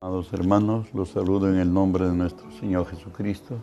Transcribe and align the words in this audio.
Amados 0.00 0.32
hermanos, 0.32 0.94
los 0.94 1.08
saludo 1.08 1.48
en 1.48 1.58
el 1.58 1.74
nombre 1.74 2.06
de 2.06 2.14
nuestro 2.14 2.48
Señor 2.52 2.86
Jesucristo. 2.86 3.56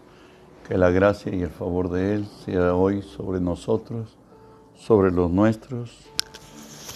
Que 0.67 0.77
la 0.77 0.89
gracia 0.89 1.33
y 1.33 1.41
el 1.41 1.49
favor 1.49 1.89
de 1.89 2.15
Él 2.15 2.25
sea 2.43 2.75
hoy 2.75 3.03
sobre 3.03 3.39
nosotros, 3.39 4.17
sobre 4.75 5.11
los 5.11 5.31
nuestros, 5.31 5.91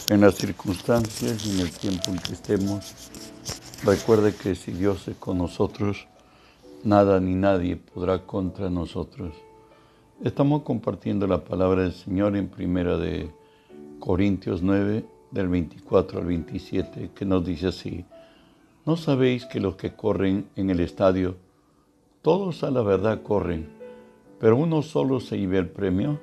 en 0.10 0.20
las 0.20 0.36
circunstancias 0.36 1.46
y 1.46 1.52
en 1.52 1.60
el 1.62 1.72
tiempo 1.72 2.12
en 2.12 2.18
que 2.18 2.34
estemos. 2.34 2.94
Recuerde 3.86 4.36
que 4.36 4.56
si 4.56 4.74
Dios 4.74 5.08
es 5.08 5.16
con 5.16 5.38
nosotros, 5.38 6.10
nada 6.84 7.22
ni 7.22 7.36
nadie 7.36 7.78
podrá 7.78 8.26
contra 8.26 8.70
nosotros. 8.70 9.34
Estamos 10.22 10.64
compartiendo 10.64 11.28
la 11.28 11.46
palabra 11.46 11.84
del 11.84 11.94
Señor 11.94 12.36
en 12.36 12.50
primera 12.50 12.98
de 12.98 13.32
Corintios 14.00 14.62
9, 14.62 15.06
del 15.32 15.48
24 15.48 16.20
al 16.20 16.26
27, 16.26 17.12
que 17.16 17.24
nos 17.24 17.46
dice 17.46 17.68
así. 17.68 18.06
¿No 18.90 18.98
sabéis 18.98 19.46
que 19.46 19.60
los 19.60 19.76
que 19.76 19.94
corren 19.94 20.50
en 20.56 20.72
el 20.72 20.80
estadio, 20.80 21.36
todos 22.24 22.64
a 22.64 22.72
la 22.72 22.82
verdad 22.82 23.22
corren, 23.22 23.70
pero 24.40 24.56
uno 24.56 24.82
solo 24.82 25.20
se 25.20 25.38
lleva 25.38 25.60
el 25.60 25.70
premio? 25.70 26.20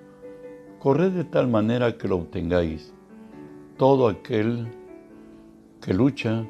Corred 0.80 1.12
de 1.12 1.22
tal 1.22 1.46
manera 1.46 1.96
que 1.96 2.08
lo 2.08 2.16
obtengáis. 2.16 2.92
Todo 3.76 4.08
aquel 4.08 4.66
que 5.80 5.94
lucha, 5.94 6.44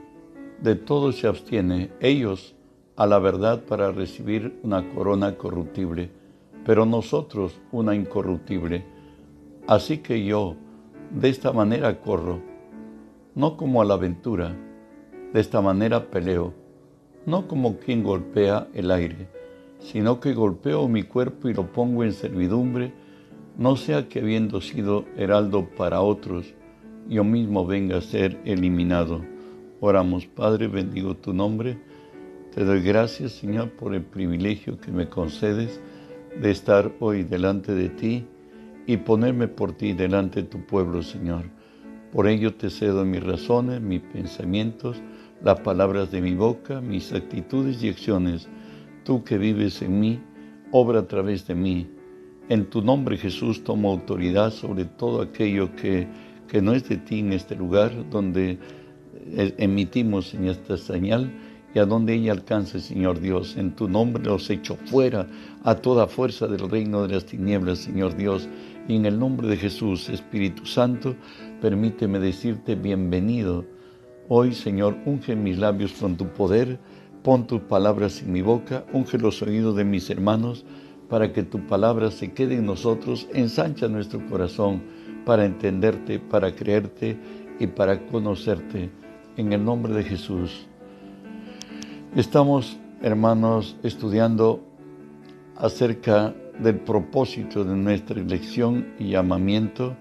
de 0.63 0.75
todo 0.75 1.13
se 1.13 1.27
abstiene, 1.27 1.93
ellos 2.01 2.57
a 2.97 3.05
la 3.05 3.19
verdad 3.19 3.65
para 3.65 3.93
recibir 3.93 4.59
una 4.63 4.89
corona 4.95 5.37
corruptible, 5.37 6.11
pero 6.65 6.87
nosotros 6.87 7.61
una 7.73 7.95
incorruptible. 7.95 8.87
Así 9.67 9.99
que 9.99 10.25
yo 10.25 10.57
de 11.11 11.29
esta 11.29 11.53
manera 11.53 12.01
corro, 12.01 12.41
no 13.35 13.59
como 13.59 13.83
a 13.83 13.85
la 13.85 13.93
aventura, 13.93 14.57
de 15.33 15.41
esta 15.41 15.61
manera 15.61 16.11
peleo, 16.11 16.55
no 17.27 17.49
como 17.49 17.79
quien 17.79 18.03
golpea 18.03 18.69
el 18.75 18.91
aire, 18.91 19.29
sino 19.81 20.21
que 20.21 20.35
golpeo 20.35 20.89
mi 20.89 21.03
cuerpo 21.03 21.49
y 21.49 21.55
lo 21.55 21.73
pongo 21.73 22.05
en 22.05 22.13
servidumbre, 22.13 22.93
no 23.59 23.77
sea 23.77 24.09
que 24.09 24.21
habiendo 24.21 24.61
sido 24.61 25.05
heraldo 25.17 25.69
para 25.77 26.01
otros, 26.01 26.55
yo 27.09 27.25
mismo 27.25 27.67
venga 27.67 27.99
a 27.99 28.03
ser 28.03 28.41
eliminado. 28.45 29.25
Oramos, 29.81 30.27
Padre, 30.27 30.69
bendigo 30.69 31.17
tu 31.17 31.33
nombre. 31.33 31.79
Te 32.55 32.65
doy 32.65 32.83
gracias, 32.83 33.33
Señor, 33.33 33.71
por 33.71 33.95
el 33.95 34.03
privilegio 34.03 34.79
que 34.79 34.91
me 34.91 35.09
concedes 35.09 35.81
de 36.41 36.51
estar 36.51 36.93
hoy 37.01 37.23
delante 37.23 37.75
de 37.75 37.89
ti 37.89 38.27
y 38.87 38.97
ponerme 38.99 39.49
por 39.49 39.73
ti 39.73 39.93
delante 39.93 40.43
de 40.43 40.49
tu 40.49 40.65
pueblo, 40.67 41.03
Señor. 41.03 41.45
Por 42.13 42.29
ello 42.29 42.55
te 42.55 42.71
cedo 42.71 43.05
mis 43.05 43.23
razones, 43.23 43.81
mis 43.81 44.01
pensamientos, 44.01 45.01
las 45.47 45.61
palabras 45.61 46.11
de 46.11 46.21
mi 46.21 46.35
boca, 46.35 46.81
mis 46.81 47.13
actitudes 47.13 47.81
y 47.81 47.89
acciones. 47.89 48.49
Tú 49.05 49.23
que 49.23 49.39
vives 49.39 49.81
en 49.81 50.01
mí, 50.01 50.19
obra 50.73 50.99
a 50.99 51.07
través 51.07 51.47
de 51.47 51.55
mí. 51.55 51.87
En 52.49 52.69
tu 52.69 52.83
nombre, 52.83 53.17
Jesús, 53.17 53.63
tomo 53.63 53.93
autoridad 53.93 54.51
sobre 54.51 54.87
todo 54.87 55.23
aquello 55.23 55.73
que, 55.77 56.09
que 56.49 56.61
no 56.61 56.73
es 56.73 56.89
de 56.89 56.97
ti 56.97 57.21
en 57.21 57.33
este 57.33 57.55
lugar 57.55 57.93
donde 58.11 58.59
eh, 59.37 59.55
emitimos 59.59 60.35
en 60.35 60.49
esta 60.49 60.77
señal 60.77 61.31
y 61.73 61.79
a 61.79 61.87
donde 61.87 62.15
ella 62.15 62.33
alcance, 62.33 62.81
Señor 62.81 63.21
Dios. 63.21 63.57
En 63.57 63.71
tu 63.71 63.89
nombre 63.89 64.25
los 64.25 64.51
echo 64.51 64.77
fuera 64.87 65.29
a 65.63 65.77
toda 65.77 66.09
fuerza 66.09 66.49
del 66.49 66.69
reino 66.69 67.07
de 67.07 67.15
las 67.15 67.25
tinieblas, 67.25 67.79
Señor 67.79 68.17
Dios. 68.17 68.49
Y 68.89 68.97
en 68.97 69.07
el 69.07 69.17
nombre 69.17 69.47
de 69.47 69.57
Jesús, 69.57 70.09
Espíritu 70.09 70.67
Santo, 70.67 71.15
permíteme 71.61 72.19
decirte 72.19 72.75
bienvenido 72.75 73.76
Hoy, 74.29 74.55
Señor, 74.55 74.97
unge 75.07 75.37
mis 75.37 75.57
labios 75.57 75.93
con 75.93 76.17
tu 76.17 76.27
poder, 76.27 76.81
pon 77.23 77.47
tus 77.47 77.61
palabras 77.61 78.23
en 78.23 78.33
mi 78.33 78.43
boca, 78.43 78.85
unge 78.93 79.19
los 79.19 79.41
oídos 79.41 79.77
de 79.77 79.85
mis 79.85 80.11
hermanos, 80.11 80.65
para 81.09 81.33
que 81.33 81.45
tu 81.45 81.65
palabra 81.69 82.11
se 82.11 82.33
quede 82.33 82.57
en 82.57 82.67
nosotros, 82.67 83.29
ensancha 83.33 83.87
nuestro 83.87 84.27
corazón 84.27 84.83
para 85.25 85.45
entenderte, 85.45 86.19
para 86.19 86.57
creerte 86.57 87.17
y 87.61 87.69
para 87.69 88.05
conocerte. 88.07 88.91
En 89.37 89.53
el 89.53 89.65
nombre 89.65 89.95
de 89.95 90.03
Jesús. 90.03 90.67
Estamos, 92.17 92.79
hermanos, 93.03 93.77
estudiando 93.85 94.65
acerca 95.55 96.35
del 96.59 96.81
propósito 96.81 97.65
de 97.65 97.77
nuestra 97.77 98.21
elección 98.21 98.89
y 98.99 99.11
llamamiento. 99.11 99.97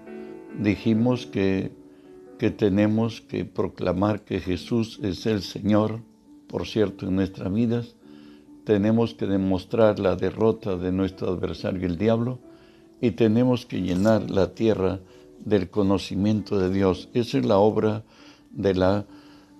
Dijimos 0.58 1.26
que 1.26 1.70
que 2.38 2.50
tenemos 2.50 3.20
que 3.20 3.44
proclamar 3.44 4.22
que 4.22 4.40
Jesús 4.40 5.00
es 5.02 5.26
el 5.26 5.42
Señor, 5.42 6.00
por 6.48 6.66
cierto, 6.66 7.06
en 7.06 7.16
nuestras 7.16 7.52
vidas. 7.52 7.96
Tenemos 8.64 9.14
que 9.14 9.26
demostrar 9.26 9.98
la 9.98 10.16
derrota 10.16 10.76
de 10.76 10.92
nuestro 10.92 11.28
adversario 11.28 11.86
el 11.86 11.96
diablo 11.96 12.38
y 13.00 13.12
tenemos 13.12 13.64
que 13.64 13.80
llenar 13.80 14.30
la 14.30 14.54
tierra 14.54 15.00
del 15.44 15.70
conocimiento 15.70 16.58
de 16.58 16.70
Dios. 16.70 17.08
Esa 17.14 17.38
es 17.38 17.46
la 17.46 17.58
obra 17.58 18.04
de 18.50 18.74
la, 18.74 19.06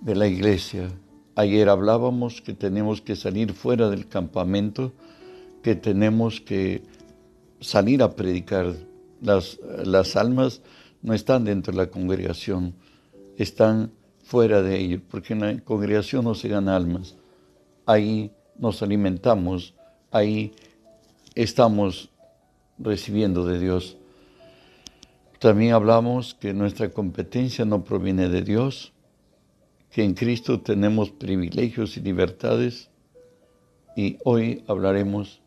de 0.01 0.15
la 0.15 0.27
iglesia. 0.27 0.89
Ayer 1.35 1.69
hablábamos 1.69 2.41
que 2.41 2.53
tenemos 2.53 3.01
que 3.01 3.15
salir 3.15 3.53
fuera 3.53 3.89
del 3.89 4.07
campamento, 4.07 4.91
que 5.63 5.75
tenemos 5.75 6.41
que 6.41 6.81
salir 7.59 8.03
a 8.03 8.15
predicar. 8.15 8.75
Las, 9.19 9.59
las 9.83 10.15
almas 10.15 10.61
no 11.01 11.13
están 11.13 11.45
dentro 11.45 11.71
de 11.71 11.77
la 11.77 11.87
congregación, 11.89 12.73
están 13.37 13.91
fuera 14.23 14.61
de 14.61 14.77
ella, 14.77 15.01
porque 15.09 15.33
en 15.33 15.39
la 15.39 15.59
congregación 15.61 16.25
no 16.25 16.35
se 16.35 16.49
ganan 16.49 16.75
almas. 16.75 17.15
Ahí 17.85 18.31
nos 18.57 18.81
alimentamos, 18.81 19.73
ahí 20.11 20.51
estamos 21.35 22.09
recibiendo 22.77 23.45
de 23.45 23.59
Dios. 23.59 23.97
También 25.39 25.73
hablamos 25.73 26.33
que 26.33 26.53
nuestra 26.53 26.89
competencia 26.89 27.63
no 27.63 27.83
proviene 27.83 28.27
de 28.27 28.41
Dios, 28.41 28.91
que 29.91 30.03
en 30.03 30.13
Cristo 30.13 30.59
tenemos 30.59 31.11
privilegios 31.11 31.95
y 31.95 32.01
libertades, 32.01 32.89
y 33.95 34.17
hoy 34.25 34.63
hablaremos 34.67 35.41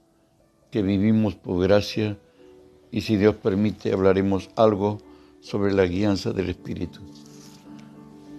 que 0.71 0.83
vivimos 0.83 1.35
por 1.35 1.63
gracia, 1.63 2.17
y 2.91 3.03
si 3.03 3.17
Dios 3.17 3.37
permite 3.37 3.93
hablaremos 3.93 4.51
algo 4.57 4.99
sobre 5.41 5.73
la 5.73 5.87
guianza 5.87 6.33
del 6.33 6.51
Espíritu. 6.51 7.01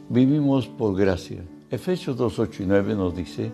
Vivimos 0.09 0.67
por 0.67 0.95
gracia. 0.95 1.44
Efesios 1.69 2.17
2, 2.17 2.39
8 2.39 2.63
y 2.63 2.66
9 2.66 2.95
nos 2.95 3.16
dice, 3.16 3.51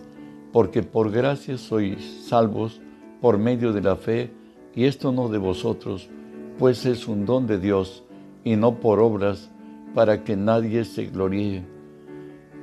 porque 0.52 0.84
por 0.84 1.12
gracia 1.12 1.58
sois 1.58 2.26
salvos 2.28 2.82
por 3.22 3.38
medio 3.38 3.74
de 3.74 3.82
la 3.82 3.96
fe, 3.96 4.32
y 4.76 4.86
esto 4.86 5.12
no 5.12 5.30
de 5.30 5.38
vosotros, 5.38 6.10
pues 6.58 6.86
es 6.86 7.08
un 7.08 7.26
don 7.26 7.48
de 7.48 7.60
Dios, 7.60 8.04
y 8.44 8.56
no 8.56 8.80
por 8.80 9.00
obras, 9.00 9.50
para 9.94 10.24
que 10.24 10.36
nadie 10.36 10.84
se 10.86 11.06
gloríe. 11.06 11.64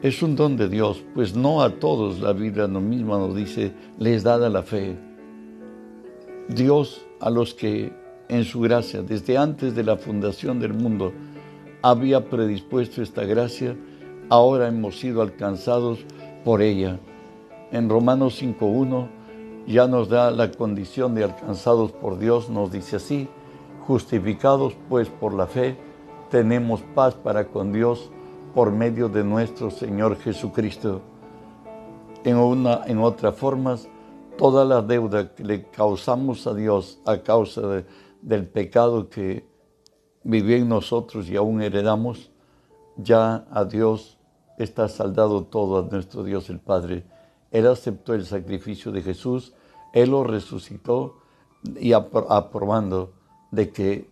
Es 0.03 0.23
un 0.23 0.37
don 0.37 0.57
de 0.57 0.69
Dios, 0.69 1.03
pues 1.15 1.35
no 1.35 1.63
a 1.63 1.79
todos 1.79 2.21
la 2.21 2.33
Biblia 2.33 2.67
misma 2.69 3.19
nos 3.19 3.35
dice, 3.35 3.73
les 3.99 4.23
dada 4.23 4.49
la 4.49 4.63
fe. 4.63 4.97
Dios 6.49 7.07
a 7.21 7.31
los 7.31 7.55
que 7.55 7.93
en 8.35 8.45
su 8.45 8.61
gracia, 8.61 9.03
desde 9.03 9.39
antes 9.39 9.77
de 9.77 9.85
la 9.85 9.97
fundación 9.97 10.59
del 10.59 10.75
mundo, 10.75 11.13
había 11.83 12.29
predispuesto 12.29 13.01
esta 13.01 13.25
gracia, 13.25 13.77
ahora 14.29 14.67
hemos 14.67 14.99
sido 14.99 15.23
alcanzados 15.23 16.05
por 16.45 16.61
ella. 16.61 16.99
En 17.71 17.89
Romanos 17.89 18.43
5.1 18.43 19.07
ya 19.69 19.87
nos 19.87 20.09
da 20.09 20.33
la 20.33 20.51
condición 20.51 21.15
de 21.15 21.25
alcanzados 21.25 21.93
por 21.93 22.19
Dios, 22.19 22.51
nos 22.51 22.73
dice 22.73 22.97
así, 22.97 23.29
justificados 23.87 24.75
pues 24.89 25.09
por 25.09 25.33
la 25.33 25.47
fe, 25.47 25.77
tenemos 26.29 26.83
paz 26.95 27.15
para 27.15 27.47
con 27.47 27.73
Dios 27.73 28.11
por 28.53 28.73
medio 28.73 29.09
de 29.09 29.23
nuestro 29.23 29.71
Señor 29.71 30.17
Jesucristo. 30.19 31.03
En, 32.25 32.37
una, 32.37 32.81
en 32.87 32.99
otras 32.99 33.37
formas, 33.37 33.89
toda 34.37 34.65
la 34.65 34.83
deuda 34.83 35.35
que 35.35 35.45
le 35.45 35.65
causamos 35.71 36.47
a 36.49 36.55
Dios 36.55 36.99
a 37.05 37.19
causa 37.19 37.61
de, 37.61 37.85
del 38.25 38.47
pecado 38.47 39.11
que 39.11 39.47
vivió 40.23 40.57
en 40.57 40.69
nosotros 40.69 41.29
y 41.29 41.37
aún 41.37 41.61
heredamos, 41.61 42.31
ya 42.97 43.47
a 43.51 43.65
Dios 43.65 44.19
está 44.59 44.89
saldado 44.89 45.45
todo 45.45 45.79
a 45.79 45.91
nuestro 45.91 46.25
Dios 46.25 46.49
el 46.49 46.59
Padre. 46.59 47.05
Él 47.51 47.67
aceptó 47.67 48.15
el 48.15 48.25
sacrificio 48.25 48.93
de 48.93 49.03
Jesús, 49.03 49.53
Él 49.93 50.11
lo 50.11 50.25
resucitó 50.25 51.19
y 51.79 51.93
aprobando 51.93 53.13
de 53.51 53.71
que 53.71 54.11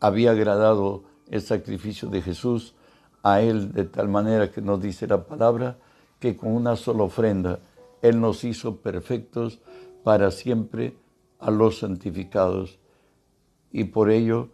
había 0.00 0.32
agradado 0.32 1.04
el 1.28 1.40
sacrificio 1.40 2.08
de 2.08 2.22
Jesús 2.22 2.74
a 3.22 3.40
Él 3.40 3.72
de 3.72 3.84
tal 3.84 4.08
manera 4.08 4.50
que 4.50 4.60
nos 4.60 4.82
dice 4.82 5.06
la 5.06 5.24
palabra 5.24 5.78
que 6.18 6.36
con 6.36 6.52
una 6.52 6.74
sola 6.74 7.04
ofrenda 7.04 7.60
Él 8.02 8.20
nos 8.20 8.42
hizo 8.42 8.78
perfectos 8.78 9.60
para 10.02 10.32
siempre 10.32 10.96
a 11.38 11.50
los 11.50 11.78
santificados 11.78 12.78
y 13.72 13.84
por 13.84 14.10
ello 14.10 14.48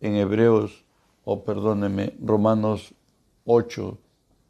en 0.00 0.16
Hebreos, 0.16 0.84
o 1.24 1.44
perdóneme, 1.44 2.14
Romanos 2.20 2.94
8, 3.44 3.98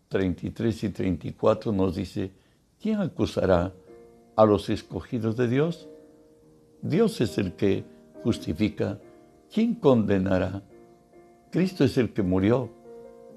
33 0.09 0.85
y 0.85 0.88
34 0.91 1.73
nos 1.73 1.97
dice, 1.97 2.32
¿quién 2.81 3.00
acusará 3.00 3.73
a 4.37 4.44
los 4.44 4.70
escogidos 4.70 5.37
de 5.37 5.49
Dios? 5.49 5.88
Dios 6.82 7.20
es 7.20 7.38
el 7.38 7.55
que 7.55 7.85
justifica. 8.23 8.99
¿Quién 9.53 9.75
condenará? 9.75 10.62
Cristo 11.50 11.85
es 11.85 11.99
el 11.99 12.12
que 12.12 12.23
murió, 12.23 12.70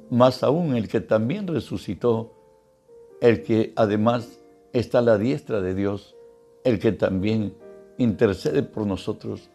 más 0.09 0.43
aún 0.43 0.75
el 0.75 0.87
que 0.87 1.01
también 1.01 1.47
resucitó, 1.47 2.33
el 3.21 3.43
que 3.43 3.73
además 3.75 4.39
está 4.71 4.99
a 4.99 5.01
la 5.01 5.17
diestra 5.17 5.61
de 5.61 5.75
Dios, 5.75 6.15
el 6.63 6.79
que 6.79 6.91
también 6.91 7.53
intercede 7.97 8.63
por 8.63 8.87
nosotros. 8.87 9.49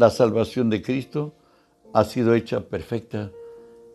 La 0.00 0.08
salvación 0.08 0.70
de 0.70 0.80
Cristo 0.80 1.34
ha 1.92 2.04
sido 2.04 2.32
hecha 2.32 2.62
perfecta. 2.62 3.30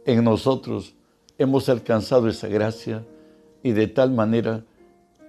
En 0.06 0.24
nosotros 0.24 0.94
hemos 1.40 1.68
alcanzado 1.68 2.28
esa 2.28 2.48
gracia 2.48 3.04
y 3.64 3.72
de 3.72 3.88
tal 3.88 4.12
manera 4.12 4.64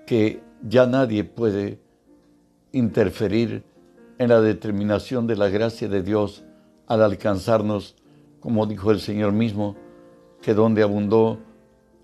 que 0.07 0.43
ya 0.61 0.87
nadie 0.87 1.25
puede 1.25 1.81
interferir 2.73 3.65
en 4.19 4.29
la 4.29 4.43
determinación 4.43 5.27
de 5.27 5.37
la 5.37 5.49
gracia 5.49 5.89
de 5.89 6.03
Dios 6.03 6.45
al 6.87 7.03
alcanzarnos, 7.03 7.97
como 8.41 8.67
dijo 8.67 8.91
el 8.91 9.01
Señor 9.01 9.33
mismo, 9.33 9.77
que 10.43 10.53
donde 10.53 10.83
abundó 10.83 11.39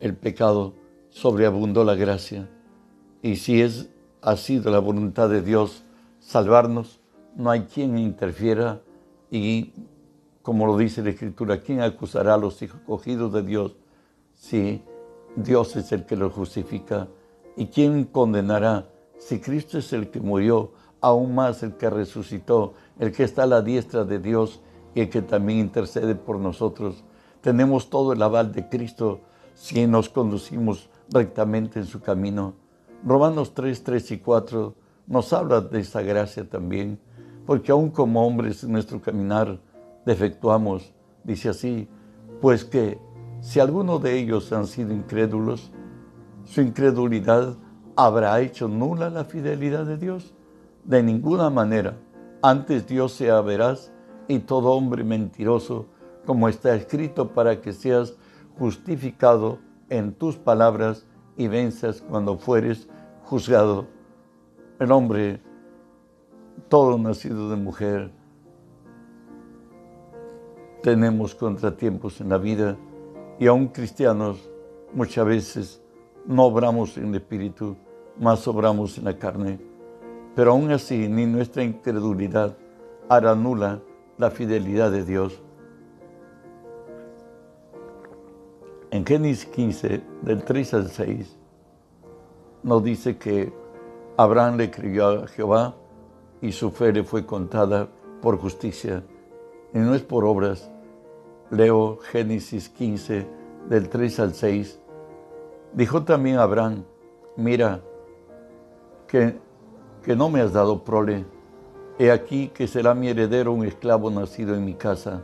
el 0.00 0.16
pecado, 0.16 0.72
sobreabundó 1.10 1.84
la 1.84 1.94
gracia. 1.94 2.48
Y 3.20 3.36
si 3.36 3.60
es 3.60 3.90
ha 4.22 4.38
sido 4.38 4.70
la 4.70 4.78
voluntad 4.78 5.28
de 5.28 5.42
Dios 5.42 5.84
salvarnos, 6.20 7.01
no 7.36 7.50
hay 7.50 7.62
quien 7.62 7.98
interfiera 7.98 8.80
y, 9.30 9.72
como 10.42 10.66
lo 10.66 10.76
dice 10.76 11.02
la 11.02 11.10
Escritura, 11.10 11.60
¿quién 11.60 11.80
acusará 11.80 12.34
a 12.34 12.38
los 12.38 12.60
escogidos 12.60 13.32
de 13.32 13.42
Dios 13.42 13.76
si 14.34 14.82
Dios 15.36 15.76
es 15.76 15.92
el 15.92 16.04
que 16.04 16.16
los 16.16 16.32
justifica? 16.32 17.08
¿Y 17.56 17.66
quién 17.66 18.04
condenará 18.04 18.88
si 19.18 19.40
Cristo 19.40 19.78
es 19.78 19.92
el 19.92 20.10
que 20.10 20.20
murió, 20.20 20.72
aún 21.00 21.34
más 21.34 21.62
el 21.62 21.76
que 21.76 21.90
resucitó, 21.90 22.74
el 22.98 23.12
que 23.12 23.24
está 23.24 23.44
a 23.44 23.46
la 23.46 23.62
diestra 23.62 24.04
de 24.04 24.18
Dios 24.18 24.60
y 24.94 25.00
el 25.00 25.08
que 25.08 25.22
también 25.22 25.60
intercede 25.60 26.14
por 26.14 26.38
nosotros? 26.38 27.04
Tenemos 27.40 27.90
todo 27.90 28.12
el 28.12 28.22
aval 28.22 28.52
de 28.52 28.68
Cristo 28.68 29.20
si 29.54 29.86
nos 29.86 30.08
conducimos 30.08 30.88
rectamente 31.10 31.78
en 31.78 31.86
su 31.86 32.00
camino. 32.00 32.54
Romanos 33.04 33.54
3, 33.54 33.82
3 33.82 34.10
y 34.12 34.18
4 34.18 34.74
nos 35.06 35.32
habla 35.32 35.60
de 35.60 35.80
esa 35.80 36.02
gracia 36.02 36.48
también, 36.48 36.98
porque 37.46 37.72
aún 37.72 37.90
como 37.90 38.26
hombres 38.26 38.64
en 38.64 38.72
nuestro 38.72 39.00
caminar 39.00 39.60
defectuamos, 40.06 40.92
dice 41.24 41.48
así, 41.48 41.88
pues 42.40 42.64
que 42.64 42.98
si 43.40 43.60
alguno 43.60 43.98
de 43.98 44.18
ellos 44.18 44.52
han 44.52 44.66
sido 44.66 44.92
incrédulos, 44.92 45.72
su 46.44 46.60
incredulidad 46.60 47.56
habrá 47.96 48.40
hecho 48.40 48.68
nula 48.68 49.10
la 49.10 49.24
fidelidad 49.24 49.84
de 49.84 49.96
Dios. 49.96 50.34
De 50.84 51.02
ninguna 51.02 51.50
manera, 51.50 51.96
antes 52.42 52.86
Dios 52.86 53.12
sea 53.12 53.40
veraz 53.40 53.92
y 54.28 54.40
todo 54.40 54.70
hombre 54.70 55.04
mentiroso, 55.04 55.86
como 56.26 56.48
está 56.48 56.74
escrito, 56.74 57.32
para 57.32 57.60
que 57.60 57.72
seas 57.72 58.14
justificado 58.58 59.58
en 59.88 60.12
tus 60.12 60.36
palabras 60.36 61.06
y 61.36 61.48
venzas 61.48 62.00
cuando 62.00 62.38
fueres 62.38 62.88
juzgado. 63.24 63.86
El 64.78 64.92
hombre, 64.92 65.40
todo 66.68 66.98
nacido 66.98 67.50
de 67.50 67.56
mujer, 67.56 68.12
tenemos 70.82 71.34
contratiempos 71.34 72.20
en 72.20 72.28
la 72.28 72.38
vida 72.38 72.76
y 73.38 73.46
aún 73.46 73.68
cristianos 73.68 74.50
muchas 74.92 75.24
veces 75.24 75.82
no 76.26 76.44
obramos 76.44 76.96
en 76.96 77.08
el 77.08 77.16
espíritu, 77.16 77.76
más 78.18 78.46
obramos 78.46 78.98
en 78.98 79.04
la 79.04 79.18
carne. 79.18 79.58
Pero 80.34 80.52
aún 80.52 80.70
así, 80.70 81.08
ni 81.08 81.26
nuestra 81.26 81.62
incredulidad 81.62 82.56
hará 83.08 83.34
nula 83.34 83.80
la 84.18 84.30
fidelidad 84.30 84.90
de 84.90 85.04
Dios. 85.04 85.42
En 88.90 89.06
Génesis 89.06 89.46
15, 89.46 90.02
del 90.22 90.44
3 90.44 90.74
al 90.74 90.88
6, 90.88 91.36
nos 92.62 92.84
dice 92.84 93.16
que 93.16 93.52
Abraham 94.16 94.56
le 94.56 94.70
creyó 94.70 95.24
a 95.24 95.26
Jehová 95.26 95.74
y 96.42 96.52
su 96.52 96.70
fe 96.70 96.92
le 96.92 97.04
fue 97.04 97.24
contada 97.24 97.88
por 98.20 98.36
justicia. 98.36 99.02
Y 99.72 99.78
no 99.78 99.94
es 99.94 100.02
por 100.02 100.24
obras. 100.24 100.70
Leo 101.50 101.98
Génesis 101.98 102.68
15, 102.68 103.26
del 103.70 103.88
3 103.88 104.20
al 104.20 104.34
6. 104.34 104.80
Dijo 105.72 106.02
también 106.02 106.38
Abraham, 106.38 106.84
mira, 107.36 107.80
que, 109.06 109.38
que 110.02 110.16
no 110.16 110.28
me 110.28 110.40
has 110.40 110.52
dado 110.52 110.84
prole. 110.84 111.24
He 111.98 112.10
aquí 112.10 112.48
que 112.48 112.66
será 112.66 112.94
mi 112.94 113.08
heredero 113.08 113.52
un 113.52 113.64
esclavo 113.64 114.10
nacido 114.10 114.54
en 114.54 114.64
mi 114.64 114.74
casa. 114.74 115.22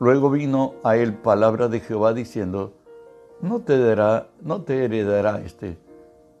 Luego 0.00 0.28
vino 0.30 0.74
a 0.82 0.96
él 0.96 1.14
palabra 1.14 1.68
de 1.68 1.80
Jehová 1.80 2.12
diciendo, 2.12 2.74
no 3.40 3.60
te, 3.60 3.78
dará, 3.78 4.28
no 4.42 4.62
te 4.62 4.84
heredará 4.84 5.40
este, 5.40 5.78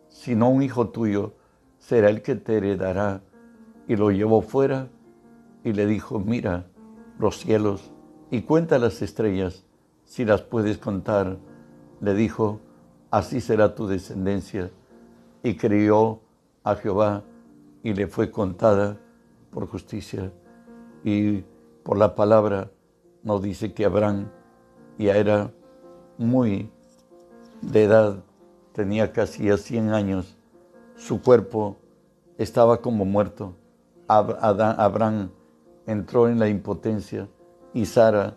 sino 0.08 0.48
un 0.50 0.62
hijo 0.62 0.88
tuyo 0.88 1.34
será 1.78 2.08
el 2.08 2.22
que 2.22 2.34
te 2.34 2.56
heredará. 2.56 3.22
Y 3.88 3.96
lo 3.96 4.10
llevó 4.10 4.42
fuera 4.42 4.88
y 5.64 5.72
le 5.72 5.86
dijo, 5.86 6.18
mira 6.18 6.66
los 7.18 7.38
cielos 7.38 7.92
y 8.30 8.42
cuenta 8.42 8.78
las 8.78 9.02
estrellas, 9.02 9.64
si 10.04 10.24
las 10.24 10.42
puedes 10.42 10.78
contar. 10.78 11.38
Le 12.00 12.14
dijo, 12.14 12.60
así 13.10 13.40
será 13.40 13.74
tu 13.74 13.86
descendencia. 13.86 14.70
Y 15.42 15.56
crió 15.56 16.20
a 16.64 16.74
Jehová 16.74 17.22
y 17.82 17.94
le 17.94 18.06
fue 18.06 18.30
contada 18.30 18.98
por 19.50 19.66
justicia. 19.68 20.32
Y 21.04 21.44
por 21.82 21.96
la 21.96 22.14
palabra 22.14 22.70
nos 23.22 23.42
dice 23.42 23.72
que 23.72 23.84
Abraham 23.84 24.28
ya 24.98 25.16
era 25.16 25.52
muy 26.18 26.70
de 27.62 27.84
edad, 27.84 28.24
tenía 28.72 29.12
casi 29.12 29.50
a 29.50 29.56
100 29.56 29.90
años, 29.90 30.36
su 30.96 31.22
cuerpo 31.22 31.76
estaba 32.38 32.80
como 32.80 33.04
muerto. 33.04 33.54
Abraham 34.08 35.30
entró 35.86 36.28
en 36.28 36.38
la 36.38 36.48
impotencia 36.48 37.28
y 37.72 37.86
Sara 37.86 38.36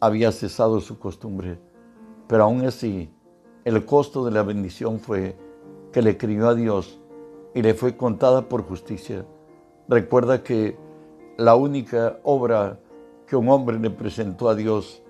había 0.00 0.32
cesado 0.32 0.80
su 0.80 0.98
costumbre. 0.98 1.58
Pero 2.26 2.44
aún 2.44 2.64
así, 2.66 3.10
el 3.64 3.84
costo 3.84 4.24
de 4.24 4.30
la 4.30 4.42
bendición 4.42 5.00
fue 5.00 5.36
que 5.92 6.02
le 6.02 6.16
crió 6.16 6.48
a 6.48 6.54
Dios 6.54 7.00
y 7.54 7.62
le 7.62 7.74
fue 7.74 7.96
contada 7.96 8.48
por 8.48 8.62
justicia. 8.62 9.24
Recuerda 9.88 10.42
que 10.42 10.78
la 11.36 11.54
única 11.56 12.18
obra 12.22 12.78
que 13.26 13.36
un 13.36 13.48
hombre 13.48 13.78
le 13.78 13.90
presentó 13.90 14.48
a 14.48 14.54
Dios 14.54 15.02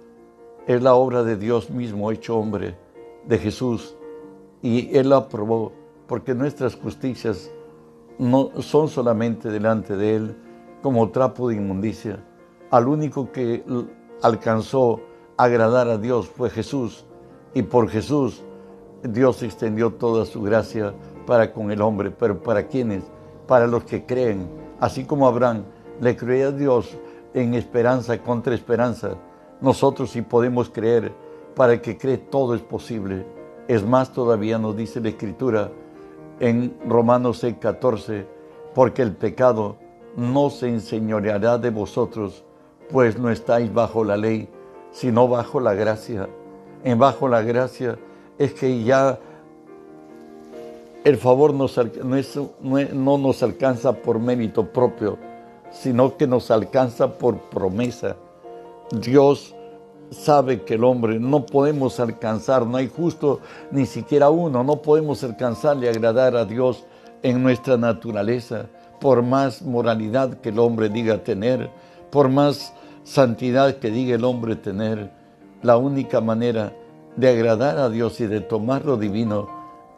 es 0.67 0.83
la 0.83 0.95
obra 0.95 1.23
de 1.23 1.37
Dios 1.37 1.71
mismo 1.71 2.11
hecho 2.11 2.37
hombre, 2.37 2.77
de 3.27 3.39
Jesús. 3.39 3.97
Y 4.63 4.97
Él 4.97 5.11
la 5.11 5.17
aprobó 5.17 5.73
porque 6.07 6.35
nuestras 6.35 6.75
justicias 6.75 7.51
no 8.19 8.51
son 8.61 8.89
solamente 8.89 9.51
delante 9.51 9.97
de 9.97 10.17
Él 10.17 10.37
como 10.83 11.11
trapo 11.11 11.49
de 11.49 11.57
inmundicia. 11.57 12.25
Al 12.71 12.89
único 12.89 13.33
que 13.33 13.65
alcanzó 14.23 15.01
agradar 15.37 15.89
a 15.89 15.99
Dios 15.99 16.29
fue 16.29 16.51
Jesús. 16.51 17.07
Y 17.55 17.63
por 17.63 17.89
Jesús 17.89 18.43
Dios 19.03 19.43
extendió 19.43 19.93
toda 19.95 20.27
su 20.27 20.43
gracia 20.43 20.93
para 21.27 21.53
con 21.53 21.71
el 21.71 21.81
hombre, 21.81 22.11
pero 22.11 22.43
¿para 22.43 22.67
quiénes? 22.67 23.05
Para 23.47 23.67
los 23.67 23.85
que 23.85 24.05
creen. 24.05 24.49
Así 24.81 25.05
como 25.05 25.27
Abraham 25.27 25.65
le 26.01 26.17
creía 26.17 26.49
a 26.49 26.53
Dios 26.53 26.99
en 27.35 27.55
esperanza 27.55 28.19
contra 28.19 28.55
esperanza, 28.55 29.17
nosotros 29.61 30.11
sí 30.11 30.23
podemos 30.23 30.71
creer, 30.71 31.13
para 31.55 31.75
el 31.75 31.81
que 31.81 31.99
cree 31.99 32.19
todo 32.19 32.55
es 32.55 32.63
posible. 32.63 33.27
Es 33.67 33.85
más, 33.85 34.13
todavía 34.13 34.59
nos 34.59 34.77
dice 34.77 35.01
la 35.01 35.09
Escritura 35.09 35.71
en 36.41 36.77
Romanos 36.87 37.39
6, 37.39 37.57
14, 37.61 38.27
porque 38.75 39.03
el 39.03 39.13
pecado 39.13 39.77
no 40.17 40.51
se 40.51 40.69
enseñoreará 40.69 41.59
de 41.59 41.71
vosotros, 41.71 42.45
pues 42.91 43.19
no 43.19 43.31
estáis 43.31 43.73
bajo 43.73 44.05
la 44.05 44.17
ley, 44.17 44.49
sino 44.91 45.29
bajo 45.29 45.61
la 45.61 45.75
gracia. 45.75 46.29
En 46.85 46.99
bajo 46.99 47.29
la 47.29 47.43
gracia 47.43 47.99
es 48.39 48.55
que 48.55 48.83
ya 48.83 49.19
el 51.05 51.17
favor 51.17 51.55
no, 51.55 51.67
no 52.93 53.19
nos 53.19 53.43
alcanza 53.43 53.93
por 53.93 54.19
mérito 54.19 54.67
propio, 54.67 55.19
sino 55.71 56.17
que 56.17 56.27
nos 56.27 56.51
alcanza 56.51 57.19
por 57.19 57.39
promesa. 57.39 58.17
Dios 58.91 59.55
sabe 60.11 60.63
que 60.63 60.75
el 60.75 60.85
hombre 60.85 61.19
no 61.19 61.45
podemos 61.47 62.01
alcanzar, 62.01 62.67
no 62.67 62.77
hay 62.77 62.89
justo 62.89 63.41
ni 63.71 63.87
siquiera 63.87 64.31
uno, 64.31 64.65
no 64.65 64.83
podemos 64.83 65.23
alcanzarle 65.25 65.87
y 65.87 65.91
agradar 65.91 66.37
a 66.37 66.45
Dios 66.45 66.85
en 67.23 67.43
nuestra 67.43 67.77
naturaleza, 67.77 68.67
por 69.01 69.23
más 69.23 69.63
moralidad 69.63 70.35
que 70.41 70.49
el 70.49 70.59
hombre 70.59 70.89
diga 70.89 71.23
tener, 71.23 71.71
por 72.11 72.29
más 72.29 72.73
santidad 73.05 73.77
que 73.77 73.91
diga 73.91 74.15
el 74.15 74.25
hombre 74.25 74.57
tener, 74.57 75.11
la 75.63 75.77
única 75.77 76.21
manera 76.21 76.73
de 77.17 77.29
agradar 77.29 77.79
a 77.79 77.89
Dios 77.89 78.21
y 78.21 78.27
de 78.27 78.41
tomar 78.41 78.85
lo 78.85 78.97
divino 78.97 79.49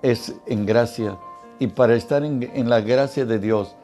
es 0.03 0.35
en 0.47 0.65
gracia. 0.65 1.19
Y 1.59 1.67
para 1.67 1.95
estar 1.95 2.25
en, 2.25 2.51
en 2.55 2.71
la 2.71 2.81
gracia 2.81 3.27
de 3.27 3.39
Dios 3.39 3.75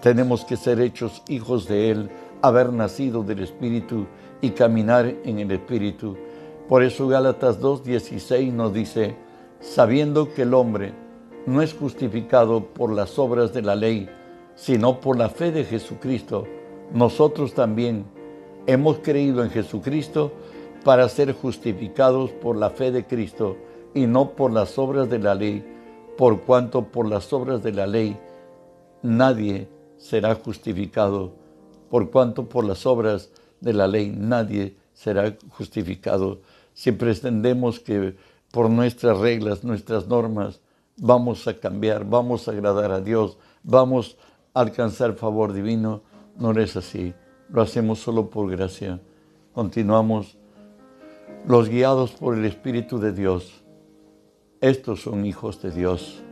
tenemos 0.00 0.44
que 0.44 0.56
ser 0.56 0.80
hechos 0.80 1.22
hijos 1.28 1.68
de 1.68 1.90
Él, 1.90 2.10
haber 2.42 2.72
nacido 2.72 3.22
del 3.22 3.42
Espíritu 3.42 4.06
y 4.40 4.50
caminar 4.50 5.06
en 5.24 5.38
el 5.38 5.50
Espíritu. 5.50 6.16
Por 6.68 6.82
eso 6.82 7.08
Gálatas 7.08 7.60
2.16 7.60 8.52
nos 8.52 8.72
dice, 8.72 9.16
sabiendo 9.60 10.32
que 10.32 10.42
el 10.42 10.54
hombre 10.54 10.92
no 11.46 11.62
es 11.62 11.74
justificado 11.74 12.64
por 12.64 12.92
las 12.92 13.18
obras 13.18 13.52
de 13.52 13.62
la 13.62 13.76
ley, 13.76 14.08
sino 14.56 15.00
por 15.00 15.16
la 15.16 15.28
fe 15.28 15.52
de 15.52 15.64
Jesucristo, 15.64 16.46
nosotros 16.92 17.54
también 17.54 18.04
hemos 18.66 18.98
creído 18.98 19.44
en 19.44 19.50
Jesucristo 19.50 20.32
para 20.84 21.08
ser 21.08 21.32
justificados 21.32 22.30
por 22.30 22.56
la 22.56 22.70
fe 22.70 22.90
de 22.90 23.04
Cristo 23.04 23.56
y 23.94 24.06
no 24.06 24.30
por 24.30 24.52
las 24.52 24.78
obras 24.78 25.08
de 25.08 25.18
la 25.18 25.34
ley, 25.34 25.64
por 26.16 26.40
cuanto 26.42 26.84
por 26.84 27.08
las 27.08 27.32
obras 27.32 27.62
de 27.62 27.72
la 27.72 27.86
ley 27.86 28.16
nadie 29.02 29.68
será 29.96 30.34
justificado, 30.34 31.32
por 31.90 32.10
cuanto 32.10 32.48
por 32.48 32.64
las 32.64 32.86
obras 32.86 33.30
de 33.60 33.72
la 33.72 33.86
ley 33.86 34.14
nadie 34.16 34.76
será 34.92 35.36
justificado. 35.50 36.40
Si 36.74 36.92
pretendemos 36.92 37.80
que 37.80 38.16
por 38.50 38.70
nuestras 38.70 39.18
reglas, 39.18 39.64
nuestras 39.64 40.06
normas, 40.06 40.60
vamos 40.96 41.46
a 41.46 41.58
cambiar, 41.58 42.04
vamos 42.04 42.48
a 42.48 42.52
agradar 42.52 42.90
a 42.90 43.00
Dios, 43.00 43.38
vamos 43.62 44.16
a 44.54 44.60
alcanzar 44.60 45.14
favor 45.14 45.52
divino, 45.52 46.02
no 46.38 46.52
es 46.52 46.76
así. 46.76 47.14
Lo 47.48 47.62
hacemos 47.62 47.98
solo 48.00 48.30
por 48.30 48.50
gracia. 48.50 49.00
Continuamos 49.52 50.36
los 51.46 51.68
guiados 51.68 52.12
por 52.12 52.36
el 52.36 52.44
Espíritu 52.44 52.98
de 52.98 53.12
Dios. 53.12 53.62
Estos 54.60 55.02
son 55.02 55.24
hijos 55.26 55.62
de 55.62 55.70
Dios. 55.70 56.22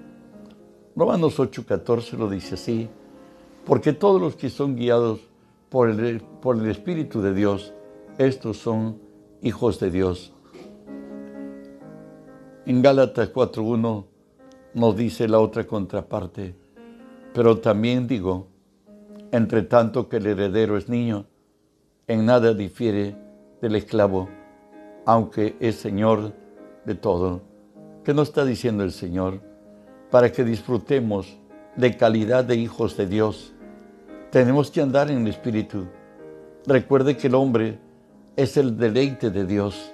Romanos 0.96 1.38
8:14 1.38 2.16
lo 2.16 2.28
dice 2.28 2.54
así, 2.54 2.88
porque 3.64 3.92
todos 3.92 4.20
los 4.20 4.36
que 4.36 4.50
son 4.50 4.76
guiados 4.76 5.20
por 5.74 5.90
el, 5.90 6.70
Espíritu 6.70 7.20
de 7.20 7.34
Dios, 7.34 7.74
estos 8.16 8.58
son 8.58 9.00
hijos 9.42 9.80
de 9.80 9.90
Dios. 9.90 10.32
En 12.64 12.80
Gálatas 12.80 13.32
4.1 13.32 14.04
nos 14.74 14.96
dice 14.96 15.26
la 15.26 15.40
otra 15.40 15.66
contraparte, 15.66 16.54
pero 17.32 17.58
también 17.58 18.06
digo, 18.06 18.46
entre 19.32 19.62
tanto 19.62 20.08
que 20.08 20.18
el 20.18 20.26
heredero 20.26 20.78
es 20.78 20.88
niño, 20.88 21.26
en 22.06 22.24
nada 22.24 22.54
difiere 22.54 23.16
del 23.60 23.74
esclavo, 23.74 24.28
aunque 25.04 25.56
es 25.58 25.74
Señor 25.74 26.34
de 26.84 26.94
todo. 26.94 27.42
¿Qué 28.04 28.14
nos 28.14 28.28
está 28.28 28.44
diciendo 28.44 28.84
el 28.84 28.92
Señor? 28.92 29.40
Para 30.12 30.30
que 30.30 30.44
disfrutemos 30.44 31.36
de 31.74 31.96
calidad 31.96 32.44
de 32.44 32.54
hijos 32.54 32.96
de 32.96 33.08
Dios, 33.08 33.53
tenemos 34.34 34.68
que 34.68 34.80
andar 34.80 35.12
en 35.12 35.18
el 35.18 35.28
Espíritu. 35.28 35.86
Recuerde 36.66 37.16
que 37.16 37.28
el 37.28 37.36
hombre 37.36 37.78
es 38.34 38.56
el 38.56 38.76
deleite 38.76 39.30
de 39.30 39.46
Dios 39.46 39.92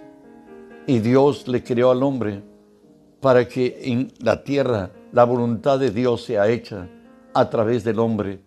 y 0.87 1.01
Dios 1.01 1.47
le 1.47 1.63
creó 1.63 1.91
al 1.91 2.03
hombre 2.03 2.43
para 3.21 3.47
que 3.47 3.79
en 3.83 4.11
la 4.19 4.43
tierra 4.43 4.93
la 5.13 5.25
voluntad 5.25 5.79
de 5.79 5.91
Dios 5.91 6.25
sea 6.25 6.49
hecha 6.49 6.89
a 7.35 7.51
través 7.51 7.85
del 7.85 7.99
hombre. 7.99 8.41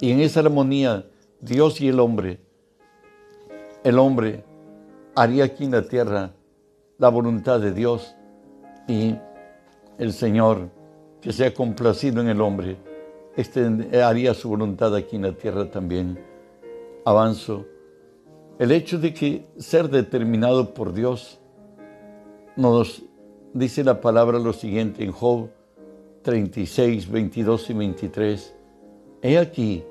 Y 0.00 0.10
en 0.10 0.18
esa 0.18 0.40
armonía, 0.40 1.06
Dios 1.40 1.80
y 1.80 1.86
el 1.86 2.00
hombre, 2.00 2.40
el 3.84 4.00
hombre 4.00 4.42
haría 5.14 5.44
aquí 5.44 5.62
en 5.62 5.70
la 5.70 5.82
tierra 5.82 6.32
la 6.98 7.08
voluntad 7.08 7.60
de 7.60 7.70
Dios 7.70 8.16
y 8.88 9.14
el 9.96 10.12
Señor, 10.12 10.70
que 11.20 11.32
sea 11.32 11.54
complacido 11.54 12.20
en 12.20 12.30
el 12.30 12.40
hombre, 12.40 12.78
haría 14.02 14.34
su 14.34 14.48
voluntad 14.48 14.94
aquí 14.94 15.16
en 15.16 15.22
la 15.22 15.32
tierra 15.32 15.70
también. 15.70 16.18
Avanzo. 17.04 17.66
El 18.58 18.72
hecho 18.72 18.98
de 18.98 19.12
que 19.12 19.46
ser 19.58 19.90
determinado 19.90 20.72
por 20.72 20.94
Dios 20.94 21.38
nos 22.56 23.02
dice 23.52 23.84
la 23.84 24.00
palabra 24.00 24.38
lo 24.38 24.52
siguiente 24.52 25.04
en 25.04 25.12
Job 25.12 25.50
36, 26.22 27.10
22 27.10 27.70
y 27.70 27.72
23. 27.74 28.54
He 29.22 29.38
aquí 29.38 29.84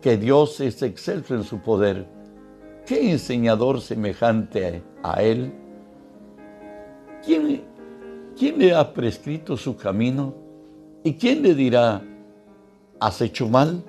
que 0.00 0.16
Dios 0.16 0.60
es 0.60 0.82
excelso 0.82 1.34
en 1.34 1.44
su 1.44 1.60
poder. 1.60 2.06
¿Qué 2.86 3.12
enseñador 3.12 3.80
semejante 3.80 4.82
a 5.02 5.22
Él? 5.22 5.52
¿Quién, 7.24 7.62
¿Quién 8.36 8.58
le 8.58 8.74
ha 8.74 8.92
prescrito 8.92 9.56
su 9.56 9.76
camino? 9.76 10.34
¿Y 11.04 11.14
quién 11.14 11.42
le 11.42 11.54
dirá, 11.54 12.02
has 13.02 13.20
hecho 13.20 13.48
mal? 13.48 13.82